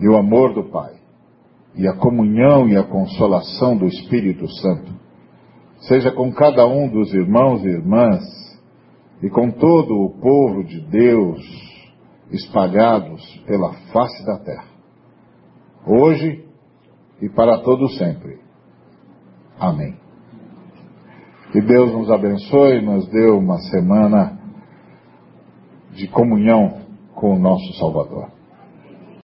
[0.00, 0.94] e o amor do Pai,
[1.74, 4.92] e a comunhão e a consolação do Espírito Santo,
[5.88, 8.24] seja com cada um dos irmãos e irmãs,
[9.22, 11.40] e com todo o povo de Deus
[12.30, 14.68] espalhados pela face da terra,
[15.86, 16.44] hoje
[17.22, 18.40] e para todo sempre.
[19.58, 20.05] Amém.
[21.52, 24.38] Que Deus nos abençoe, nos deu uma semana
[25.92, 26.80] de comunhão
[27.14, 28.35] com o nosso Salvador.